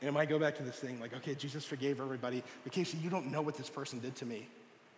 And 0.00 0.08
it 0.08 0.12
might 0.12 0.28
go 0.28 0.38
back 0.38 0.56
to 0.56 0.62
this 0.64 0.76
thing 0.76 0.98
like, 0.98 1.14
okay, 1.14 1.34
Jesus 1.34 1.64
forgave 1.64 2.00
everybody, 2.00 2.42
but 2.64 2.72
Casey, 2.72 2.98
you 2.98 3.10
don't 3.10 3.30
know 3.30 3.42
what 3.42 3.56
this 3.56 3.70
person 3.70 4.00
did 4.00 4.16
to 4.16 4.26
me. 4.26 4.48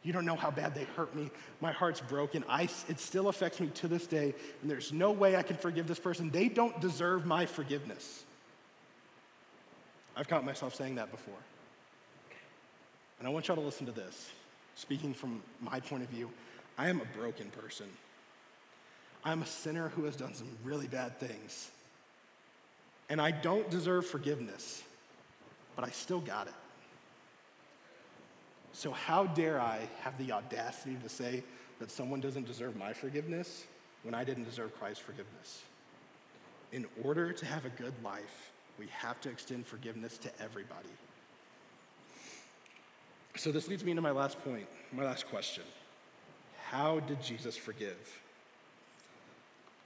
You 0.02 0.12
don't 0.12 0.24
know 0.24 0.34
how 0.34 0.50
bad 0.50 0.74
they 0.74 0.84
hurt 0.96 1.14
me. 1.14 1.30
My 1.60 1.70
heart's 1.70 2.00
broken. 2.00 2.44
I, 2.48 2.62
it 2.88 2.98
still 2.98 3.28
affects 3.28 3.60
me 3.60 3.68
to 3.74 3.88
this 3.88 4.06
day, 4.06 4.34
and 4.62 4.70
there's 4.70 4.92
no 4.92 5.12
way 5.12 5.36
I 5.36 5.42
can 5.42 5.56
forgive 5.56 5.86
this 5.86 5.98
person. 5.98 6.30
They 6.30 6.48
don't 6.48 6.80
deserve 6.80 7.24
my 7.26 7.46
forgiveness. 7.46 8.24
I've 10.16 10.28
caught 10.28 10.44
myself 10.44 10.74
saying 10.74 10.96
that 10.96 11.10
before. 11.10 11.36
And 13.22 13.28
I 13.28 13.30
want 13.30 13.46
y'all 13.46 13.56
to 13.56 13.62
listen 13.62 13.86
to 13.86 13.92
this. 13.92 14.32
Speaking 14.74 15.14
from 15.14 15.40
my 15.60 15.78
point 15.78 16.02
of 16.02 16.08
view, 16.08 16.28
I 16.76 16.88
am 16.88 17.00
a 17.00 17.16
broken 17.16 17.50
person. 17.50 17.86
I'm 19.22 19.42
a 19.42 19.46
sinner 19.46 19.90
who 19.90 20.06
has 20.06 20.16
done 20.16 20.34
some 20.34 20.48
really 20.64 20.88
bad 20.88 21.20
things. 21.20 21.70
And 23.08 23.20
I 23.20 23.30
don't 23.30 23.70
deserve 23.70 24.08
forgiveness, 24.08 24.82
but 25.76 25.84
I 25.84 25.90
still 25.90 26.18
got 26.18 26.48
it. 26.48 26.54
So, 28.72 28.90
how 28.90 29.26
dare 29.26 29.60
I 29.60 29.88
have 30.00 30.18
the 30.18 30.32
audacity 30.32 30.96
to 31.00 31.08
say 31.08 31.44
that 31.78 31.92
someone 31.92 32.20
doesn't 32.20 32.48
deserve 32.48 32.74
my 32.74 32.92
forgiveness 32.92 33.66
when 34.02 34.16
I 34.16 34.24
didn't 34.24 34.46
deserve 34.46 34.76
Christ's 34.80 35.04
forgiveness? 35.04 35.62
In 36.72 36.86
order 37.04 37.32
to 37.32 37.46
have 37.46 37.66
a 37.66 37.70
good 37.70 37.94
life, 38.02 38.50
we 38.80 38.88
have 38.88 39.20
to 39.20 39.28
extend 39.30 39.64
forgiveness 39.64 40.18
to 40.18 40.30
everybody. 40.42 40.88
So, 43.36 43.50
this 43.50 43.68
leads 43.68 43.84
me 43.84 43.94
to 43.94 44.00
my 44.00 44.10
last 44.10 44.42
point, 44.44 44.66
my 44.92 45.04
last 45.04 45.28
question. 45.28 45.64
How 46.70 47.00
did 47.00 47.22
Jesus 47.22 47.56
forgive? 47.56 48.20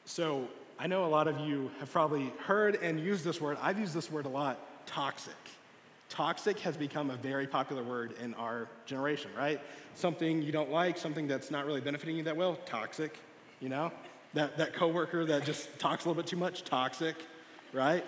So, 0.05 0.49
I 0.79 0.87
know 0.87 1.05
a 1.05 1.09
lot 1.09 1.27
of 1.27 1.41
you 1.41 1.71
have 1.81 1.91
probably 1.91 2.33
heard 2.41 2.77
and 2.77 3.01
used 3.01 3.25
this 3.25 3.41
word. 3.41 3.57
I've 3.63 3.79
used 3.79 3.95
this 3.95 4.11
word 4.11 4.27
a 4.27 4.29
lot 4.29 4.59
toxic. 4.87 5.35
Toxic 6.09 6.59
has 6.61 6.77
become 6.77 7.11
a 7.11 7.17
very 7.17 7.47
popular 7.47 7.83
word 7.83 8.15
in 8.23 8.35
our 8.35 8.69
generation, 8.85 9.31
right? 9.37 9.61
Something 9.95 10.43
you 10.43 10.53
don't 10.53 10.71
like, 10.71 10.99
something 10.99 11.27
that's 11.27 11.51
not 11.51 11.67
really 11.67 11.81
benefiting 11.81 12.17
you 12.17 12.23
that 12.25 12.37
well, 12.37 12.57
toxic, 12.67 13.19
you 13.61 13.69
know? 13.69 13.91
That, 14.35 14.59
that 14.59 14.75
coworker 14.75 15.25
that 15.25 15.45
just 15.45 15.79
talks 15.79 16.05
a 16.05 16.09
little 16.09 16.23
bit 16.23 16.29
too 16.29 16.37
much, 16.37 16.63
toxic, 16.63 17.17
right? 17.73 18.05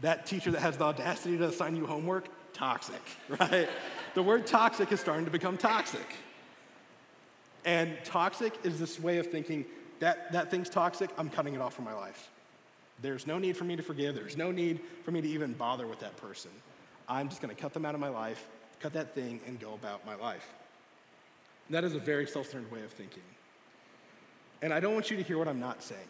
That 0.00 0.26
teacher 0.26 0.50
that 0.50 0.60
has 0.60 0.76
the 0.76 0.84
audacity 0.84 1.38
to 1.38 1.44
assign 1.44 1.76
you 1.76 1.86
homework, 1.86 2.26
toxic, 2.52 3.00
right? 3.28 3.68
The 4.14 4.22
word 4.22 4.46
toxic 4.46 4.92
is 4.92 5.00
starting 5.00 5.24
to 5.24 5.30
become 5.30 5.56
toxic. 5.56 6.06
And 7.64 7.96
toxic 8.04 8.54
is 8.62 8.78
this 8.78 9.00
way 9.00 9.18
of 9.18 9.26
thinking 9.26 9.64
that, 10.00 10.32
that 10.32 10.50
thing's 10.50 10.68
toxic, 10.68 11.10
I'm 11.18 11.30
cutting 11.30 11.54
it 11.54 11.60
off 11.60 11.74
from 11.74 11.84
my 11.84 11.94
life. 11.94 12.30
There's 13.02 13.26
no 13.26 13.38
need 13.38 13.56
for 13.56 13.64
me 13.64 13.76
to 13.76 13.82
forgive. 13.82 14.14
There's 14.14 14.36
no 14.36 14.50
need 14.50 14.80
for 15.04 15.10
me 15.10 15.20
to 15.20 15.28
even 15.28 15.52
bother 15.52 15.86
with 15.86 16.00
that 16.00 16.16
person. 16.16 16.50
I'm 17.08 17.28
just 17.28 17.42
going 17.42 17.54
to 17.54 17.60
cut 17.60 17.74
them 17.74 17.84
out 17.84 17.94
of 17.94 18.00
my 18.00 18.08
life, 18.08 18.46
cut 18.80 18.92
that 18.92 19.14
thing, 19.14 19.40
and 19.46 19.58
go 19.58 19.74
about 19.74 20.06
my 20.06 20.14
life. 20.14 20.48
And 21.68 21.74
that 21.74 21.84
is 21.84 21.94
a 21.94 21.98
very 21.98 22.26
self 22.26 22.48
centered 22.48 22.70
way 22.70 22.82
of 22.82 22.90
thinking. 22.92 23.22
And 24.62 24.72
I 24.72 24.80
don't 24.80 24.94
want 24.94 25.10
you 25.10 25.16
to 25.16 25.22
hear 25.22 25.38
what 25.38 25.48
I'm 25.48 25.60
not 25.60 25.82
saying. 25.82 26.00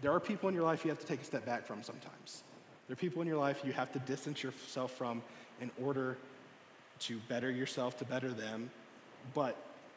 There 0.00 0.12
are 0.12 0.20
people 0.20 0.48
in 0.48 0.54
your 0.54 0.64
life 0.64 0.84
you 0.84 0.90
have 0.90 0.98
to 0.98 1.06
take 1.06 1.20
a 1.20 1.24
step 1.24 1.44
back 1.46 1.66
from 1.66 1.82
sometimes. 1.82 2.42
There 2.86 2.94
are 2.94 2.96
people 2.96 3.22
in 3.22 3.28
your 3.28 3.36
life 3.36 3.62
you 3.64 3.72
have 3.72 3.92
to 3.92 3.98
distance 4.00 4.42
yourself 4.42 4.92
from 4.92 5.22
in 5.60 5.70
order 5.82 6.16
to 7.06 7.18
better 7.28 7.50
yourself, 7.50 7.98
to 7.98 8.04
better 8.04 8.30
them. 8.30 8.70
But 9.34 9.56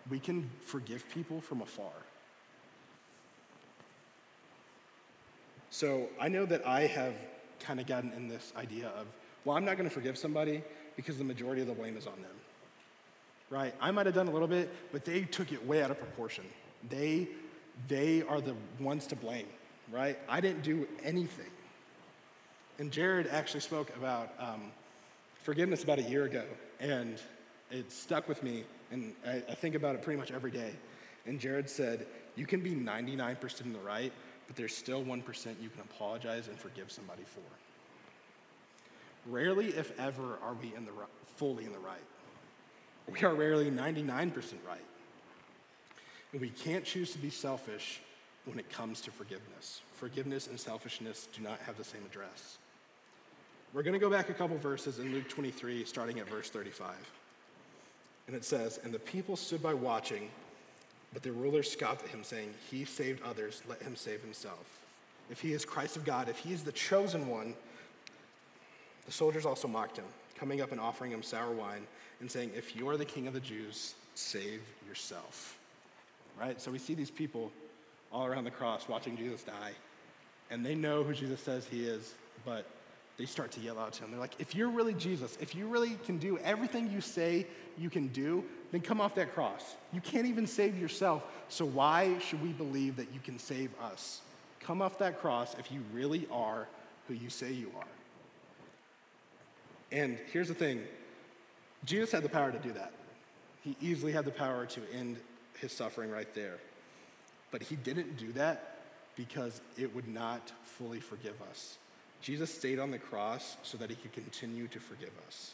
we 0.09 0.19
can 0.19 0.49
forgive 0.65 1.07
people 1.09 1.41
from 1.41 1.61
afar. 1.61 1.91
So 5.69 6.07
I 6.21 6.29
know 6.29 6.45
that 6.45 6.65
I 6.65 6.87
have 6.87 7.13
kind 7.59 7.79
of 7.79 7.87
gotten 7.87 8.13
in 8.13 8.27
this 8.27 8.53
idea 8.55 8.87
of, 8.89 9.07
well, 9.43 9.57
I'm 9.57 9.65
not 9.65 9.77
going 9.77 9.89
to 9.89 9.93
forgive 9.93 10.17
somebody 10.17 10.63
because 10.95 11.17
the 11.17 11.23
majority 11.23 11.61
of 11.61 11.67
the 11.67 11.73
blame 11.73 11.97
is 11.97 12.07
on 12.07 12.15
them. 12.21 12.31
Right? 13.49 13.73
I 13.81 13.91
might 13.91 14.05
have 14.05 14.15
done 14.15 14.27
a 14.27 14.31
little 14.31 14.47
bit, 14.47 14.71
but 14.91 15.05
they 15.05 15.21
took 15.21 15.51
it 15.51 15.65
way 15.65 15.83
out 15.83 15.91
of 15.91 15.99
proportion. 15.99 16.45
They, 16.89 17.27
they 17.87 18.23
are 18.23 18.41
the 18.41 18.55
ones 18.79 19.05
to 19.07 19.15
blame, 19.15 19.47
right? 19.91 20.17
I 20.27 20.39
didn't 20.39 20.63
do 20.63 20.87
anything. 21.03 21.51
And 22.79 22.91
Jared 22.91 23.27
actually 23.27 23.59
spoke 23.59 23.95
about 23.95 24.33
um, 24.39 24.71
forgiveness 25.43 25.83
about 25.83 25.99
a 25.99 26.03
year 26.03 26.25
ago, 26.25 26.43
and 26.79 27.19
it 27.71 27.91
stuck 27.91 28.27
with 28.27 28.43
me, 28.43 28.63
and 28.91 29.13
I, 29.25 29.43
I 29.49 29.55
think 29.55 29.75
about 29.75 29.95
it 29.95 30.01
pretty 30.01 30.19
much 30.19 30.31
every 30.31 30.51
day. 30.51 30.71
And 31.25 31.39
Jared 31.39 31.69
said, 31.69 32.05
You 32.35 32.45
can 32.45 32.61
be 32.61 32.71
99% 32.71 33.61
in 33.61 33.73
the 33.73 33.79
right, 33.79 34.11
but 34.47 34.55
there's 34.55 34.75
still 34.75 35.03
1% 35.03 35.61
you 35.61 35.69
can 35.69 35.81
apologize 35.81 36.47
and 36.47 36.57
forgive 36.57 36.91
somebody 36.91 37.23
for. 37.23 37.41
Rarely, 39.27 39.67
if 39.69 39.97
ever, 39.99 40.37
are 40.43 40.53
we 40.61 40.73
in 40.75 40.85
the 40.85 40.91
right, 40.91 41.09
fully 41.35 41.65
in 41.65 41.71
the 41.71 41.79
right. 41.79 41.97
We 43.11 43.21
are 43.21 43.33
rarely 43.33 43.71
99% 43.71 44.33
right. 44.67 44.79
And 46.31 46.41
we 46.41 46.49
can't 46.49 46.83
choose 46.83 47.11
to 47.13 47.17
be 47.17 47.29
selfish 47.29 48.01
when 48.45 48.59
it 48.59 48.69
comes 48.69 49.01
to 49.01 49.11
forgiveness. 49.11 49.81
Forgiveness 49.93 50.47
and 50.47 50.59
selfishness 50.59 51.27
do 51.35 51.41
not 51.41 51.59
have 51.65 51.77
the 51.77 51.83
same 51.83 52.01
address. 52.05 52.57
We're 53.73 53.83
going 53.83 53.93
to 53.93 53.99
go 53.99 54.09
back 54.09 54.29
a 54.29 54.33
couple 54.33 54.57
verses 54.57 54.99
in 54.99 55.11
Luke 55.11 55.27
23, 55.27 55.83
starting 55.85 56.19
at 56.19 56.29
verse 56.29 56.49
35. 56.49 56.95
And 58.27 58.35
it 58.35 58.45
says, 58.45 58.79
And 58.83 58.93
the 58.93 58.99
people 58.99 59.35
stood 59.35 59.61
by 59.61 59.73
watching 59.73 60.29
but 61.15 61.23
the 61.23 61.31
ruler 61.31 61.63
scoffed 61.63 62.03
at 62.03 62.09
him, 62.09 62.25
saying, 62.25 62.53
He 62.69 62.83
saved 62.83 63.23
others, 63.23 63.63
let 63.69 63.81
him 63.81 63.95
save 63.95 64.21
himself. 64.21 64.81
If 65.31 65.39
he 65.39 65.53
is 65.53 65.63
Christ 65.63 65.95
of 65.95 66.03
God, 66.03 66.27
if 66.27 66.37
he 66.37 66.51
is 66.51 66.61
the 66.61 66.73
chosen 66.73 67.29
one, 67.29 67.55
the 69.05 69.13
soldiers 69.13 69.45
also 69.45 69.69
mocked 69.69 69.95
him, 69.95 70.03
coming 70.37 70.59
up 70.59 70.73
and 70.73 70.81
offering 70.81 71.11
him 71.11 71.23
sour 71.23 71.51
wine, 71.51 71.87
and 72.19 72.29
saying, 72.29 72.51
If 72.53 72.75
you 72.75 72.89
are 72.89 72.97
the 72.97 73.05
king 73.05 73.27
of 73.27 73.33
the 73.33 73.39
Jews, 73.39 73.95
save 74.13 74.61
yourself. 74.85 75.57
Right? 76.37 76.59
So 76.59 76.69
we 76.69 76.79
see 76.79 76.95
these 76.95 77.11
people 77.11 77.49
all 78.11 78.25
around 78.25 78.43
the 78.43 78.51
cross 78.51 78.89
watching 78.89 79.15
Jesus 79.15 79.41
die, 79.43 79.71
and 80.51 80.65
they 80.65 80.75
know 80.75 81.01
who 81.01 81.13
Jesus 81.13 81.39
says 81.39 81.65
he 81.65 81.85
is, 81.85 82.13
but 82.43 82.65
they 83.17 83.25
start 83.25 83.51
to 83.51 83.61
yell 83.61 83.79
out 83.79 83.93
to 83.93 84.03
him. 84.03 84.11
They're 84.11 84.19
like, 84.19 84.35
if 84.39 84.55
you're 84.55 84.69
really 84.69 84.93
Jesus, 84.93 85.37
if 85.39 85.55
you 85.55 85.67
really 85.67 85.97
can 86.05 86.17
do 86.17 86.37
everything 86.39 86.91
you 86.91 87.01
say 87.01 87.47
you 87.77 87.89
can 87.89 88.07
do, 88.09 88.43
then 88.71 88.81
come 88.81 88.99
off 88.99 89.15
that 89.15 89.33
cross. 89.33 89.75
You 89.93 90.01
can't 90.01 90.27
even 90.27 90.45
save 90.47 90.77
yourself, 90.77 91.23
so 91.47 91.65
why 91.65 92.19
should 92.19 92.41
we 92.41 92.49
believe 92.49 92.97
that 92.97 93.13
you 93.13 93.19
can 93.21 93.39
save 93.39 93.71
us? 93.81 94.21
Come 94.59 94.81
off 94.81 94.97
that 94.99 95.21
cross 95.21 95.55
if 95.57 95.71
you 95.71 95.81
really 95.93 96.27
are 96.31 96.67
who 97.07 97.13
you 97.13 97.29
say 97.29 97.51
you 97.51 97.71
are. 97.77 97.87
And 99.91 100.17
here's 100.31 100.47
the 100.47 100.53
thing 100.53 100.83
Jesus 101.85 102.11
had 102.11 102.23
the 102.23 102.29
power 102.29 102.51
to 102.51 102.59
do 102.59 102.73
that. 102.73 102.91
He 103.63 103.75
easily 103.81 104.11
had 104.11 104.25
the 104.25 104.31
power 104.31 104.65
to 104.65 104.81
end 104.93 105.17
his 105.59 105.71
suffering 105.71 106.11
right 106.11 106.33
there. 106.35 106.57
But 107.51 107.63
he 107.63 107.75
didn't 107.75 108.17
do 108.17 108.31
that 108.33 108.77
because 109.15 109.61
it 109.77 109.95
would 109.95 110.07
not 110.07 110.51
fully 110.63 110.99
forgive 110.99 111.41
us. 111.49 111.77
Jesus 112.21 112.53
stayed 112.53 112.79
on 112.79 112.91
the 112.91 112.97
cross 112.97 113.57
so 113.63 113.77
that 113.77 113.89
he 113.89 113.95
could 113.95 114.13
continue 114.13 114.67
to 114.67 114.79
forgive 114.79 115.11
us. 115.27 115.53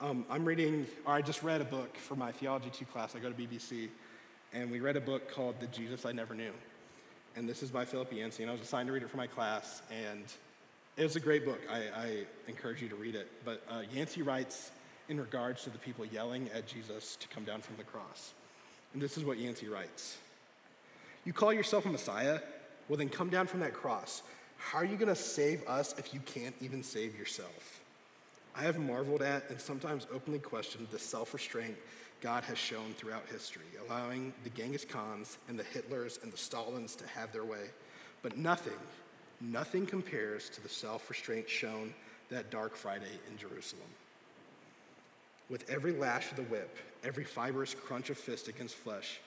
Um, 0.00 0.26
I'm 0.28 0.44
reading, 0.44 0.86
or 1.06 1.14
I 1.14 1.22
just 1.22 1.42
read 1.42 1.62
a 1.62 1.64
book 1.64 1.96
for 1.96 2.16
my 2.16 2.30
Theology 2.30 2.68
2 2.70 2.84
class. 2.86 3.16
I 3.16 3.18
go 3.18 3.30
to 3.30 3.34
BBC, 3.34 3.88
and 4.52 4.70
we 4.70 4.80
read 4.80 4.96
a 4.96 5.00
book 5.00 5.32
called 5.32 5.58
The 5.58 5.66
Jesus 5.68 6.04
I 6.04 6.12
Never 6.12 6.34
Knew. 6.34 6.52
And 7.34 7.48
this 7.48 7.62
is 7.62 7.70
by 7.70 7.86
Philip 7.86 8.12
Yancey, 8.12 8.42
and 8.42 8.50
I 8.50 8.52
was 8.52 8.62
assigned 8.62 8.88
to 8.88 8.92
read 8.92 9.02
it 9.02 9.10
for 9.10 9.16
my 9.16 9.26
class, 9.26 9.80
and 9.90 10.24
it 10.98 11.02
was 11.02 11.16
a 11.16 11.20
great 11.20 11.44
book. 11.44 11.60
I, 11.70 11.76
I 11.76 12.24
encourage 12.48 12.82
you 12.82 12.88
to 12.88 12.94
read 12.94 13.14
it. 13.14 13.30
But 13.44 13.62
uh, 13.70 13.82
Yancey 13.92 14.22
writes 14.22 14.70
in 15.08 15.20
regards 15.20 15.62
to 15.64 15.70
the 15.70 15.78
people 15.78 16.04
yelling 16.04 16.50
at 16.54 16.66
Jesus 16.66 17.16
to 17.16 17.28
come 17.28 17.44
down 17.44 17.60
from 17.60 17.76
the 17.76 17.84
cross. 17.84 18.32
And 18.92 19.02
this 19.02 19.16
is 19.16 19.24
what 19.24 19.38
Yancey 19.38 19.68
writes 19.68 20.16
You 21.24 21.32
call 21.32 21.52
yourself 21.52 21.86
a 21.86 21.88
Messiah? 21.88 22.40
Well, 22.88 22.96
then 22.96 23.08
come 23.08 23.30
down 23.30 23.46
from 23.46 23.60
that 23.60 23.74
cross. 23.74 24.22
How 24.58 24.78
are 24.78 24.84
you 24.84 24.96
going 24.96 25.08
to 25.08 25.20
save 25.20 25.66
us 25.66 25.94
if 25.98 26.14
you 26.14 26.20
can't 26.20 26.54
even 26.60 26.82
save 26.82 27.18
yourself? 27.18 27.82
I 28.54 28.62
have 28.62 28.78
marveled 28.78 29.22
at 29.22 29.50
and 29.50 29.60
sometimes 29.60 30.06
openly 30.12 30.38
questioned 30.38 30.88
the 30.90 30.98
self 30.98 31.34
restraint 31.34 31.76
God 32.22 32.44
has 32.44 32.56
shown 32.56 32.94
throughout 32.96 33.24
history, 33.30 33.66
allowing 33.86 34.32
the 34.44 34.50
Genghis 34.50 34.84
Khans 34.84 35.38
and 35.48 35.58
the 35.58 35.64
Hitlers 35.64 36.22
and 36.22 36.32
the 36.32 36.36
Stalins 36.36 36.96
to 36.96 37.06
have 37.08 37.32
their 37.32 37.44
way. 37.44 37.70
But 38.22 38.38
nothing, 38.38 38.72
nothing 39.40 39.84
compares 39.84 40.48
to 40.50 40.62
the 40.62 40.68
self 40.68 41.08
restraint 41.10 41.48
shown 41.48 41.92
that 42.30 42.50
dark 42.50 42.74
Friday 42.74 43.20
in 43.30 43.36
Jerusalem. 43.36 43.88
With 45.50 45.68
every 45.70 45.92
lash 45.92 46.30
of 46.30 46.36
the 46.36 46.42
whip, 46.44 46.76
every 47.04 47.24
fibrous 47.24 47.74
crunch 47.74 48.10
of 48.10 48.18
fist 48.18 48.48
against 48.48 48.74
flesh, 48.74 49.20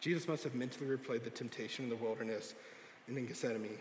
Jesus 0.00 0.28
must 0.28 0.44
have 0.44 0.54
mentally 0.54 0.88
replayed 0.88 1.24
the 1.24 1.30
temptation 1.30 1.84
in 1.84 1.90
the 1.90 1.96
wilderness 1.96 2.54
and 3.08 3.16
in 3.18 3.26
Gethsemane, 3.26 3.78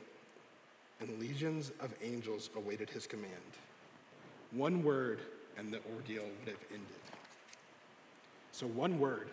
and 1.00 1.20
legions 1.20 1.72
of 1.80 1.94
angels 2.02 2.50
awaited 2.56 2.90
his 2.90 3.06
command. 3.06 3.32
One 4.52 4.84
word, 4.84 5.20
and 5.58 5.72
the 5.72 5.80
ordeal 5.94 6.24
would 6.24 6.48
have 6.48 6.63
ended. 6.72 6.88
So, 8.52 8.66
one 8.68 9.00
word, 9.00 9.30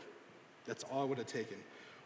that's 0.66 0.84
all 0.84 1.04
it 1.04 1.08
would 1.08 1.18
have 1.18 1.26
taken. 1.26 1.56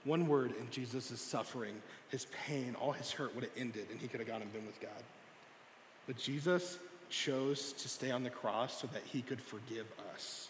One 0.04 0.28
word, 0.28 0.54
and 0.60 0.70
Jesus' 0.70 1.20
suffering, 1.20 1.74
his 2.10 2.26
pain, 2.46 2.76
all 2.80 2.92
his 2.92 3.10
hurt 3.10 3.34
would 3.34 3.44
have 3.44 3.52
ended, 3.56 3.86
and 3.90 3.98
he 3.98 4.06
could 4.06 4.20
have 4.20 4.28
gone 4.28 4.42
and 4.42 4.52
been 4.52 4.66
with 4.66 4.80
God. 4.80 5.02
But 6.06 6.16
Jesus 6.16 6.78
chose 7.10 7.72
to 7.72 7.88
stay 7.88 8.10
on 8.10 8.22
the 8.22 8.30
cross 8.30 8.80
so 8.80 8.86
that 8.88 9.02
he 9.04 9.22
could 9.22 9.40
forgive 9.40 9.86
us. 10.14 10.48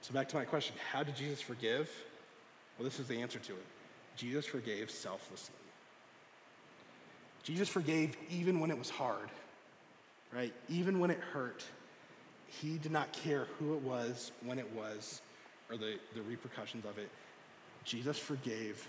So, 0.00 0.12
back 0.12 0.28
to 0.30 0.36
my 0.36 0.44
question 0.44 0.74
how 0.92 1.02
did 1.02 1.14
Jesus 1.16 1.40
forgive? 1.40 1.90
Well, 2.78 2.84
this 2.84 2.98
is 2.98 3.06
the 3.06 3.20
answer 3.20 3.38
to 3.38 3.52
it 3.52 3.64
Jesus 4.16 4.46
forgave 4.46 4.90
selflessly. 4.90 5.54
Jesus 7.44 7.68
forgave 7.68 8.16
even 8.30 8.58
when 8.58 8.70
it 8.70 8.78
was 8.78 8.90
hard, 8.90 9.28
right? 10.32 10.52
Even 10.68 10.98
when 10.98 11.10
it 11.10 11.20
hurt. 11.20 11.62
He 12.48 12.78
did 12.78 12.92
not 12.92 13.12
care 13.12 13.46
who 13.58 13.74
it 13.74 13.82
was, 13.82 14.32
when 14.44 14.58
it 14.58 14.70
was, 14.74 15.20
or 15.70 15.76
the, 15.76 15.98
the 16.14 16.22
repercussions 16.22 16.84
of 16.84 16.98
it. 16.98 17.10
Jesus 17.84 18.18
forgave 18.18 18.86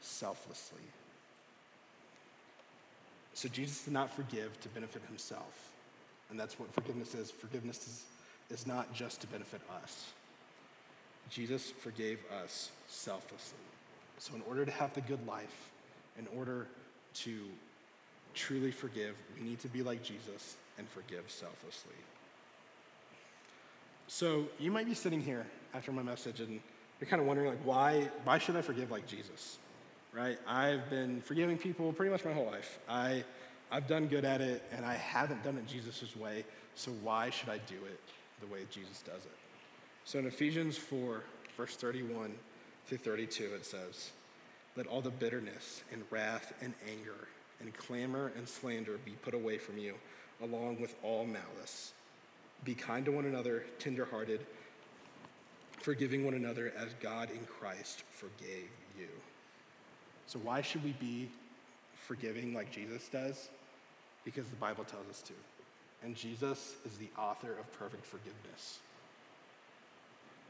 selflessly. 0.00 0.80
So 3.34 3.48
Jesus 3.48 3.82
did 3.84 3.92
not 3.92 4.10
forgive 4.10 4.58
to 4.60 4.68
benefit 4.70 5.02
himself. 5.08 5.72
And 6.30 6.40
that's 6.40 6.58
what 6.58 6.72
forgiveness 6.72 7.14
is. 7.14 7.30
Forgiveness 7.30 7.78
is, 7.78 8.58
is 8.58 8.66
not 8.66 8.92
just 8.92 9.20
to 9.20 9.26
benefit 9.28 9.60
us. 9.82 10.10
Jesus 11.30 11.70
forgave 11.70 12.20
us 12.42 12.70
selflessly. 12.88 13.58
So, 14.18 14.34
in 14.34 14.42
order 14.48 14.64
to 14.64 14.70
have 14.70 14.94
the 14.94 15.00
good 15.00 15.26
life, 15.26 15.70
in 16.18 16.26
order 16.36 16.68
to 17.14 17.40
truly 18.34 18.70
forgive, 18.70 19.14
we 19.38 19.46
need 19.46 19.60
to 19.60 19.68
be 19.68 19.82
like 19.82 20.02
Jesus 20.02 20.56
and 20.78 20.88
forgive 20.88 21.24
selflessly. 21.28 21.94
So, 24.06 24.46
you 24.58 24.70
might 24.70 24.86
be 24.86 24.94
sitting 24.94 25.20
here 25.20 25.46
after 25.72 25.90
my 25.90 26.02
message 26.02 26.40
and 26.40 26.60
you're 27.00 27.08
kind 27.08 27.20
of 27.20 27.26
wondering, 27.26 27.48
like, 27.48 27.64
why, 27.64 28.08
why 28.24 28.38
should 28.38 28.56
I 28.56 28.62
forgive 28.62 28.90
like 28.90 29.06
Jesus? 29.06 29.58
Right? 30.12 30.38
I've 30.46 30.88
been 30.90 31.20
forgiving 31.20 31.58
people 31.58 31.92
pretty 31.92 32.12
much 32.12 32.24
my 32.24 32.32
whole 32.32 32.46
life. 32.46 32.78
I, 32.88 33.24
I've 33.70 33.88
done 33.88 34.06
good 34.06 34.24
at 34.24 34.40
it, 34.40 34.62
and 34.72 34.84
I 34.84 34.94
haven't 34.94 35.42
done 35.42 35.56
it 35.56 35.66
Jesus' 35.66 36.14
way, 36.16 36.44
so 36.74 36.92
why 37.02 37.30
should 37.30 37.48
I 37.48 37.58
do 37.66 37.76
it 37.86 38.00
the 38.40 38.46
way 38.46 38.60
Jesus 38.70 39.02
does 39.02 39.24
it? 39.24 39.32
So 40.04 40.18
in 40.18 40.26
Ephesians 40.26 40.76
4, 40.76 41.22
verse 41.56 41.76
31 41.76 42.32
through 42.86 42.98
32, 42.98 43.50
it 43.54 43.66
says, 43.66 44.12
Let 44.76 44.86
all 44.86 45.00
the 45.00 45.10
bitterness 45.10 45.82
and 45.92 46.02
wrath 46.10 46.52
and 46.60 46.74
anger 46.88 47.28
and 47.64 47.76
clamor 47.76 48.30
and 48.36 48.48
slander 48.48 48.98
be 49.04 49.12
put 49.22 49.34
away 49.34 49.58
from 49.58 49.78
you, 49.78 49.94
along 50.42 50.80
with 50.80 50.94
all 51.02 51.26
malice. 51.26 51.92
Be 52.64 52.74
kind 52.74 53.04
to 53.06 53.12
one 53.12 53.24
another, 53.24 53.64
tenderhearted, 53.78 54.40
forgiving 55.80 56.24
one 56.24 56.34
another 56.34 56.72
as 56.78 56.94
God 57.00 57.30
in 57.30 57.44
Christ 57.46 58.04
forgave 58.10 58.70
you. 58.98 59.08
So, 60.26 60.38
why 60.38 60.62
should 60.62 60.84
we 60.84 60.92
be 60.92 61.28
forgiving 62.06 62.54
like 62.54 62.70
Jesus 62.70 63.08
does? 63.08 63.48
Because 64.24 64.48
the 64.48 64.56
Bible 64.56 64.84
tells 64.84 65.08
us 65.10 65.22
to. 65.22 65.32
And 66.02 66.14
Jesus 66.14 66.76
is 66.86 66.96
the 66.98 67.08
author 67.18 67.52
of 67.58 67.70
perfect 67.78 68.04
forgiveness. 68.04 68.78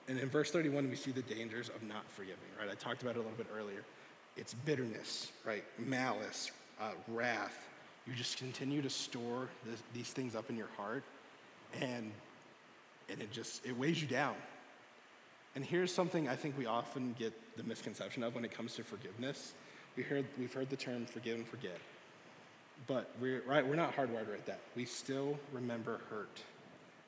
And 0.09 0.19
in 0.19 0.29
verse 0.29 0.51
31, 0.51 0.91
we 0.91 0.97
see 0.97 1.13
the 1.13 1.23
dangers 1.23 1.69
of 1.71 1.83
not 1.83 2.09
forgiving, 2.11 2.39
right? 2.59 2.69
I 2.71 2.75
talked 2.75 3.03
about 3.03 3.17
it 3.17 3.21
a 3.21 3.23
little 3.23 3.37
bit 3.37 3.47
earlier. 3.57 3.83
It's 4.37 4.53
bitterness, 4.53 5.31
right? 5.47 5.65
Malice, 5.79 6.51
uh, 6.81 6.91
wrath. 7.09 7.57
You 8.07 8.15
just 8.15 8.37
continue 8.37 8.83
to 8.83 8.91
store 8.91 9.49
this, 9.65 9.83
these 9.95 10.11
things 10.11 10.35
up 10.35 10.51
in 10.51 10.57
your 10.57 10.69
heart, 10.77 11.03
and, 11.81 12.13
and 13.09 13.21
it 13.21 13.33
just, 13.33 13.65
it 13.65 13.77
weighs 13.77 14.01
you 14.01 14.09
down. 14.09 14.35
And 15.55 15.65
here's 15.65 15.93
something 15.93 16.29
I 16.29 16.37
think 16.37 16.59
we 16.59 16.67
often 16.67 17.15
get 17.19 17.33
the 17.57 17.63
misconception 17.63 18.23
of 18.23 18.35
when 18.35 18.45
it 18.45 18.53
comes 18.53 18.75
to 18.75 18.85
forgiveness. 18.85 19.55
We 19.97 20.03
heard, 20.03 20.27
we've 20.39 20.53
heard 20.53 20.69
the 20.69 20.77
term 20.77 21.07
forgive 21.07 21.37
and 21.37 21.47
forget. 21.47 21.79
But 22.87 23.11
we're, 23.21 23.43
right, 23.47 23.67
we're 23.67 23.77
not 23.77 23.97
hardwired 23.97 24.31
like 24.31 24.45
that. 24.47 24.59
We 24.75 24.85
still 24.85 25.39
remember 25.53 26.01
hurt. 26.11 26.43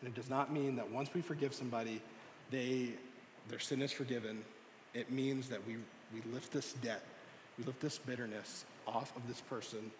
And 0.00 0.08
it 0.08 0.14
does 0.14 0.30
not 0.30 0.52
mean 0.52 0.76
that 0.76 0.88
once 0.88 1.12
we 1.12 1.20
forgive 1.20 1.52
somebody, 1.52 2.00
they, 2.50 2.90
their 3.48 3.58
sin 3.58 3.82
is 3.82 3.90
forgiven, 3.90 4.42
it 4.94 5.10
means 5.10 5.48
that 5.48 5.66
we, 5.66 5.76
we 6.14 6.22
lift 6.32 6.52
this 6.52 6.74
debt, 6.74 7.02
we 7.58 7.64
lift 7.64 7.80
this 7.80 7.98
bitterness 7.98 8.64
off 8.86 9.14
of 9.16 9.26
this 9.26 9.40
person 9.40 9.90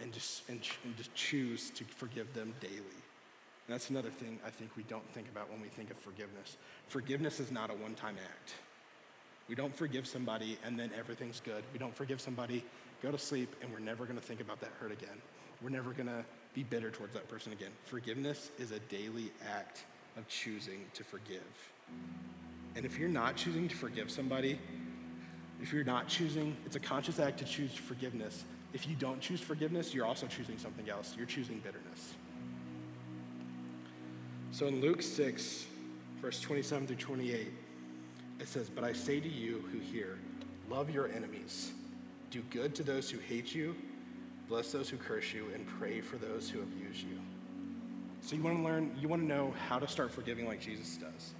and 0.00 0.12
just, 0.12 0.48
and, 0.48 0.60
and 0.84 0.96
just 0.96 1.14
choose 1.14 1.70
to 1.70 1.84
forgive 1.84 2.32
them 2.34 2.54
daily. 2.60 2.74
And 2.76 3.74
that's 3.74 3.90
another 3.90 4.10
thing 4.10 4.38
I 4.44 4.50
think 4.50 4.76
we 4.76 4.82
don't 4.84 5.08
think 5.12 5.28
about 5.28 5.50
when 5.50 5.60
we 5.60 5.68
think 5.68 5.90
of 5.90 5.98
forgiveness. 5.98 6.56
Forgiveness 6.88 7.38
is 7.40 7.50
not 7.50 7.70
a 7.70 7.74
one 7.74 7.94
time 7.94 8.16
act. 8.24 8.54
We 9.48 9.54
don't 9.54 9.74
forgive 9.74 10.06
somebody 10.06 10.58
and 10.64 10.78
then 10.78 10.90
everything's 10.98 11.40
good. 11.40 11.62
We 11.72 11.78
don't 11.78 11.94
forgive 11.94 12.20
somebody, 12.20 12.64
go 13.02 13.10
to 13.10 13.18
sleep, 13.18 13.54
and 13.62 13.72
we're 13.72 13.80
never 13.80 14.06
to 14.06 14.20
think 14.20 14.40
about 14.40 14.60
that 14.60 14.70
hurt 14.80 14.92
again. 14.92 15.20
We're 15.62 15.70
never 15.70 15.92
to 16.08 16.24
be 16.54 16.62
bitter 16.62 16.90
towards 16.90 17.14
that 17.14 17.28
person 17.28 17.52
again. 17.52 17.70
Forgiveness 17.84 18.50
is 18.58 18.70
a 18.70 18.78
daily 18.80 19.30
act 19.52 19.84
of 20.16 20.26
choosing 20.28 20.84
to 20.94 21.04
forgive. 21.04 21.42
And 22.76 22.84
if 22.84 22.98
you're 22.98 23.08
not 23.08 23.36
choosing 23.36 23.68
to 23.68 23.76
forgive 23.76 24.10
somebody, 24.10 24.58
if 25.62 25.72
you're 25.72 25.84
not 25.84 26.08
choosing, 26.08 26.56
it's 26.64 26.76
a 26.76 26.80
conscious 26.80 27.18
act 27.18 27.38
to 27.38 27.44
choose 27.44 27.74
forgiveness. 27.74 28.44
If 28.72 28.88
you 28.88 28.94
don't 28.94 29.20
choose 29.20 29.40
forgiveness, 29.40 29.92
you're 29.94 30.06
also 30.06 30.26
choosing 30.26 30.58
something 30.58 30.88
else. 30.88 31.14
You're 31.16 31.26
choosing 31.26 31.58
bitterness. 31.58 32.14
So 34.52 34.66
in 34.66 34.80
Luke 34.80 35.02
6, 35.02 35.66
verse 36.20 36.40
27 36.40 36.86
through 36.86 36.96
28, 36.96 37.48
it 38.40 38.48
says, 38.48 38.68
But 38.68 38.84
I 38.84 38.92
say 38.92 39.20
to 39.20 39.28
you 39.28 39.64
who 39.72 39.78
hear, 39.78 40.18
love 40.68 40.90
your 40.90 41.08
enemies, 41.08 41.72
do 42.30 42.42
good 42.50 42.74
to 42.76 42.82
those 42.82 43.10
who 43.10 43.18
hate 43.18 43.54
you, 43.54 43.76
bless 44.48 44.72
those 44.72 44.88
who 44.88 44.96
curse 44.96 45.32
you, 45.32 45.46
and 45.54 45.66
pray 45.66 46.00
for 46.00 46.16
those 46.16 46.48
who 46.48 46.60
abuse 46.60 47.02
you. 47.02 47.18
So 48.22 48.36
you 48.36 48.42
want 48.42 48.58
to 48.58 48.62
learn, 48.62 48.96
you 49.00 49.08
want 49.08 49.22
to 49.22 49.28
know 49.28 49.54
how 49.68 49.78
to 49.78 49.88
start 49.88 50.12
forgiving 50.12 50.46
like 50.46 50.60
Jesus 50.60 50.96
does. 50.96 51.32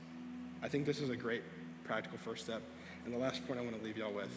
I 0.62 0.68
think 0.68 0.86
this 0.86 1.00
is 1.00 1.10
a 1.10 1.16
great 1.16 1.42
practical 1.84 2.18
first 2.18 2.44
step. 2.44 2.62
And 3.04 3.14
the 3.14 3.18
last 3.18 3.46
point 3.46 3.58
I 3.58 3.62
want 3.62 3.78
to 3.78 3.84
leave 3.84 3.96
y'all 3.96 4.12
with 4.12 4.30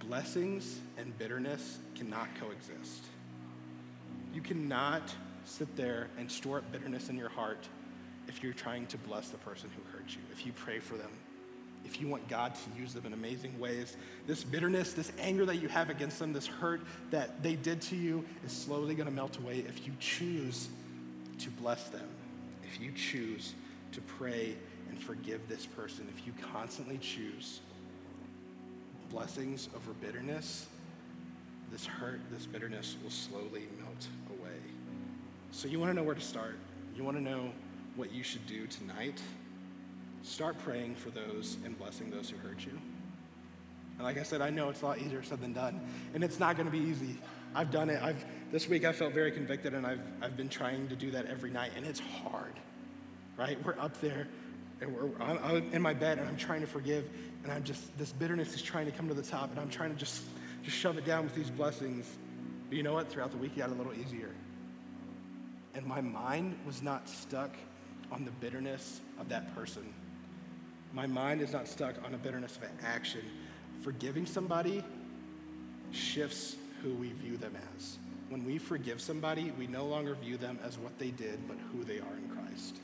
blessings 0.00 0.80
and 0.98 1.16
bitterness 1.18 1.78
cannot 1.94 2.28
coexist. 2.38 3.04
You 4.34 4.40
cannot 4.40 5.14
sit 5.44 5.74
there 5.76 6.08
and 6.18 6.30
store 6.30 6.58
up 6.58 6.72
bitterness 6.72 7.08
in 7.08 7.16
your 7.16 7.28
heart 7.28 7.68
if 8.28 8.42
you're 8.42 8.52
trying 8.52 8.86
to 8.86 8.98
bless 8.98 9.28
the 9.28 9.38
person 9.38 9.70
who 9.76 9.96
hurt 9.96 10.10
you, 10.10 10.20
if 10.32 10.46
you 10.46 10.52
pray 10.52 10.78
for 10.78 10.96
them, 10.96 11.10
if 11.84 12.00
you 12.00 12.08
want 12.08 12.26
God 12.28 12.54
to 12.54 12.80
use 12.80 12.94
them 12.94 13.04
in 13.06 13.12
amazing 13.12 13.58
ways. 13.60 13.96
This 14.26 14.42
bitterness, 14.42 14.92
this 14.92 15.12
anger 15.18 15.44
that 15.46 15.56
you 15.56 15.68
have 15.68 15.90
against 15.90 16.18
them, 16.18 16.32
this 16.32 16.46
hurt 16.46 16.80
that 17.10 17.42
they 17.42 17.56
did 17.56 17.82
to 17.82 17.96
you 17.96 18.24
is 18.44 18.52
slowly 18.52 18.94
going 18.94 19.08
to 19.08 19.14
melt 19.14 19.38
away 19.38 19.64
if 19.68 19.86
you 19.86 19.92
choose 20.00 20.68
to 21.40 21.50
bless 21.50 21.88
them, 21.88 22.08
if 22.64 22.80
you 22.80 22.92
choose 22.92 23.54
to 23.92 24.00
pray 24.02 24.54
and 24.88 24.98
forgive 24.98 25.46
this 25.48 25.66
person, 25.66 26.06
if 26.16 26.26
you 26.26 26.32
constantly 26.52 26.98
choose 26.98 27.60
blessings 29.14 29.68
over 29.76 29.92
bitterness, 30.00 30.66
this 31.70 31.86
hurt, 31.86 32.20
this 32.32 32.46
bitterness 32.46 32.96
will 33.02 33.10
slowly 33.10 33.62
melt 33.78 34.08
away. 34.38 34.58
So, 35.52 35.68
you 35.68 35.78
want 35.78 35.92
to 35.92 35.94
know 35.94 36.02
where 36.02 36.16
to 36.16 36.20
start. 36.20 36.58
You 36.96 37.04
want 37.04 37.16
to 37.16 37.22
know 37.22 37.52
what 37.94 38.12
you 38.12 38.24
should 38.24 38.44
do 38.48 38.66
tonight. 38.66 39.22
Start 40.24 40.58
praying 40.64 40.96
for 40.96 41.10
those 41.10 41.58
and 41.64 41.78
blessing 41.78 42.10
those 42.10 42.28
who 42.28 42.36
hurt 42.38 42.66
you. 42.66 42.72
And 43.96 44.02
like 44.02 44.18
I 44.18 44.24
said, 44.24 44.40
I 44.40 44.50
know 44.50 44.68
it's 44.68 44.82
a 44.82 44.86
lot 44.86 44.98
easier 44.98 45.22
said 45.22 45.40
than 45.40 45.52
done. 45.52 45.80
And 46.14 46.24
it's 46.24 46.40
not 46.40 46.56
going 46.56 46.66
to 46.66 46.72
be 46.72 46.84
easy. 46.84 47.16
I've 47.54 47.70
done 47.70 47.90
it. 47.90 48.02
I've, 48.02 48.24
this 48.50 48.68
week 48.68 48.84
I 48.84 48.92
felt 48.92 49.14
very 49.14 49.30
convicted, 49.30 49.74
and 49.74 49.86
I've, 49.86 50.00
I've 50.22 50.36
been 50.36 50.48
trying 50.48 50.88
to 50.88 50.96
do 50.96 51.12
that 51.12 51.26
every 51.26 51.50
night, 51.50 51.70
and 51.76 51.86
it's 51.86 52.00
hard, 52.00 52.54
right? 53.36 53.64
We're 53.64 53.78
up 53.78 54.00
there, 54.00 54.26
and 54.84 54.94
we're, 54.94 55.08
I'm, 55.20 55.38
I'm 55.42 55.72
in 55.72 55.82
my 55.82 55.94
bed, 55.94 56.18
and 56.18 56.28
I'm 56.28 56.36
trying 56.36 56.60
to 56.60 56.66
forgive, 56.66 57.08
and 57.42 57.52
I'm 57.52 57.64
just, 57.64 57.96
this 57.98 58.12
bitterness 58.12 58.54
is 58.54 58.62
trying 58.62 58.86
to 58.86 58.92
come 58.92 59.08
to 59.08 59.14
the 59.14 59.22
top, 59.22 59.50
and 59.50 59.58
I'm 59.58 59.70
trying 59.70 59.92
to 59.92 59.98
just, 59.98 60.22
just 60.62 60.76
shove 60.76 60.98
it 60.98 61.06
down 61.06 61.24
with 61.24 61.34
these 61.34 61.50
blessings. 61.50 62.06
But 62.68 62.76
you 62.76 62.82
know 62.82 62.92
what? 62.92 63.08
Throughout 63.08 63.30
the 63.30 63.38
week, 63.38 63.52
it 63.56 63.60
got 63.60 63.70
a 63.70 63.74
little 63.74 63.94
easier. 63.94 64.30
And 65.74 65.86
my 65.86 66.00
mind 66.00 66.56
was 66.66 66.82
not 66.82 67.08
stuck 67.08 67.50
on 68.12 68.24
the 68.24 68.30
bitterness 68.32 69.00
of 69.18 69.28
that 69.30 69.54
person. 69.54 69.92
My 70.92 71.06
mind 71.06 71.40
is 71.40 71.52
not 71.52 71.66
stuck 71.66 71.96
on 72.04 72.14
a 72.14 72.18
bitterness 72.18 72.56
of 72.56 72.64
an 72.64 72.78
action. 72.84 73.22
Forgiving 73.80 74.26
somebody 74.26 74.84
shifts 75.92 76.56
who 76.82 76.94
we 76.94 77.12
view 77.12 77.36
them 77.36 77.56
as. 77.74 77.98
When 78.28 78.44
we 78.44 78.58
forgive 78.58 79.00
somebody, 79.00 79.50
we 79.58 79.66
no 79.66 79.86
longer 79.86 80.14
view 80.14 80.36
them 80.36 80.58
as 80.64 80.78
what 80.78 80.98
they 80.98 81.10
did, 81.10 81.48
but 81.48 81.56
who 81.72 81.84
they 81.84 81.98
are 81.98 82.16
in 82.16 82.28
Christ. 82.28 82.76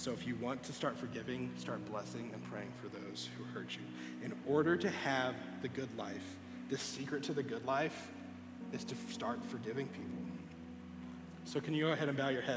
So 0.00 0.12
if 0.12 0.26
you 0.26 0.34
want 0.36 0.62
to 0.62 0.72
start 0.72 0.96
forgiving, 0.96 1.50
start 1.58 1.84
blessing 1.84 2.30
and 2.32 2.42
praying 2.44 2.72
for 2.80 2.88
those 2.88 3.28
who 3.36 3.44
hurt 3.44 3.76
you. 3.76 3.82
In 4.24 4.32
order 4.48 4.74
to 4.74 4.88
have 4.88 5.34
the 5.60 5.68
good 5.68 5.94
life, 5.98 6.38
the 6.70 6.78
secret 6.78 7.22
to 7.24 7.34
the 7.34 7.42
good 7.42 7.66
life 7.66 8.08
is 8.72 8.82
to 8.84 8.94
start 9.10 9.44
forgiving 9.44 9.88
people. 9.88 10.24
So 11.44 11.60
can 11.60 11.74
you 11.74 11.84
go 11.84 11.92
ahead 11.92 12.08
and 12.08 12.16
bow 12.16 12.30
your 12.30 12.40
head? 12.40 12.56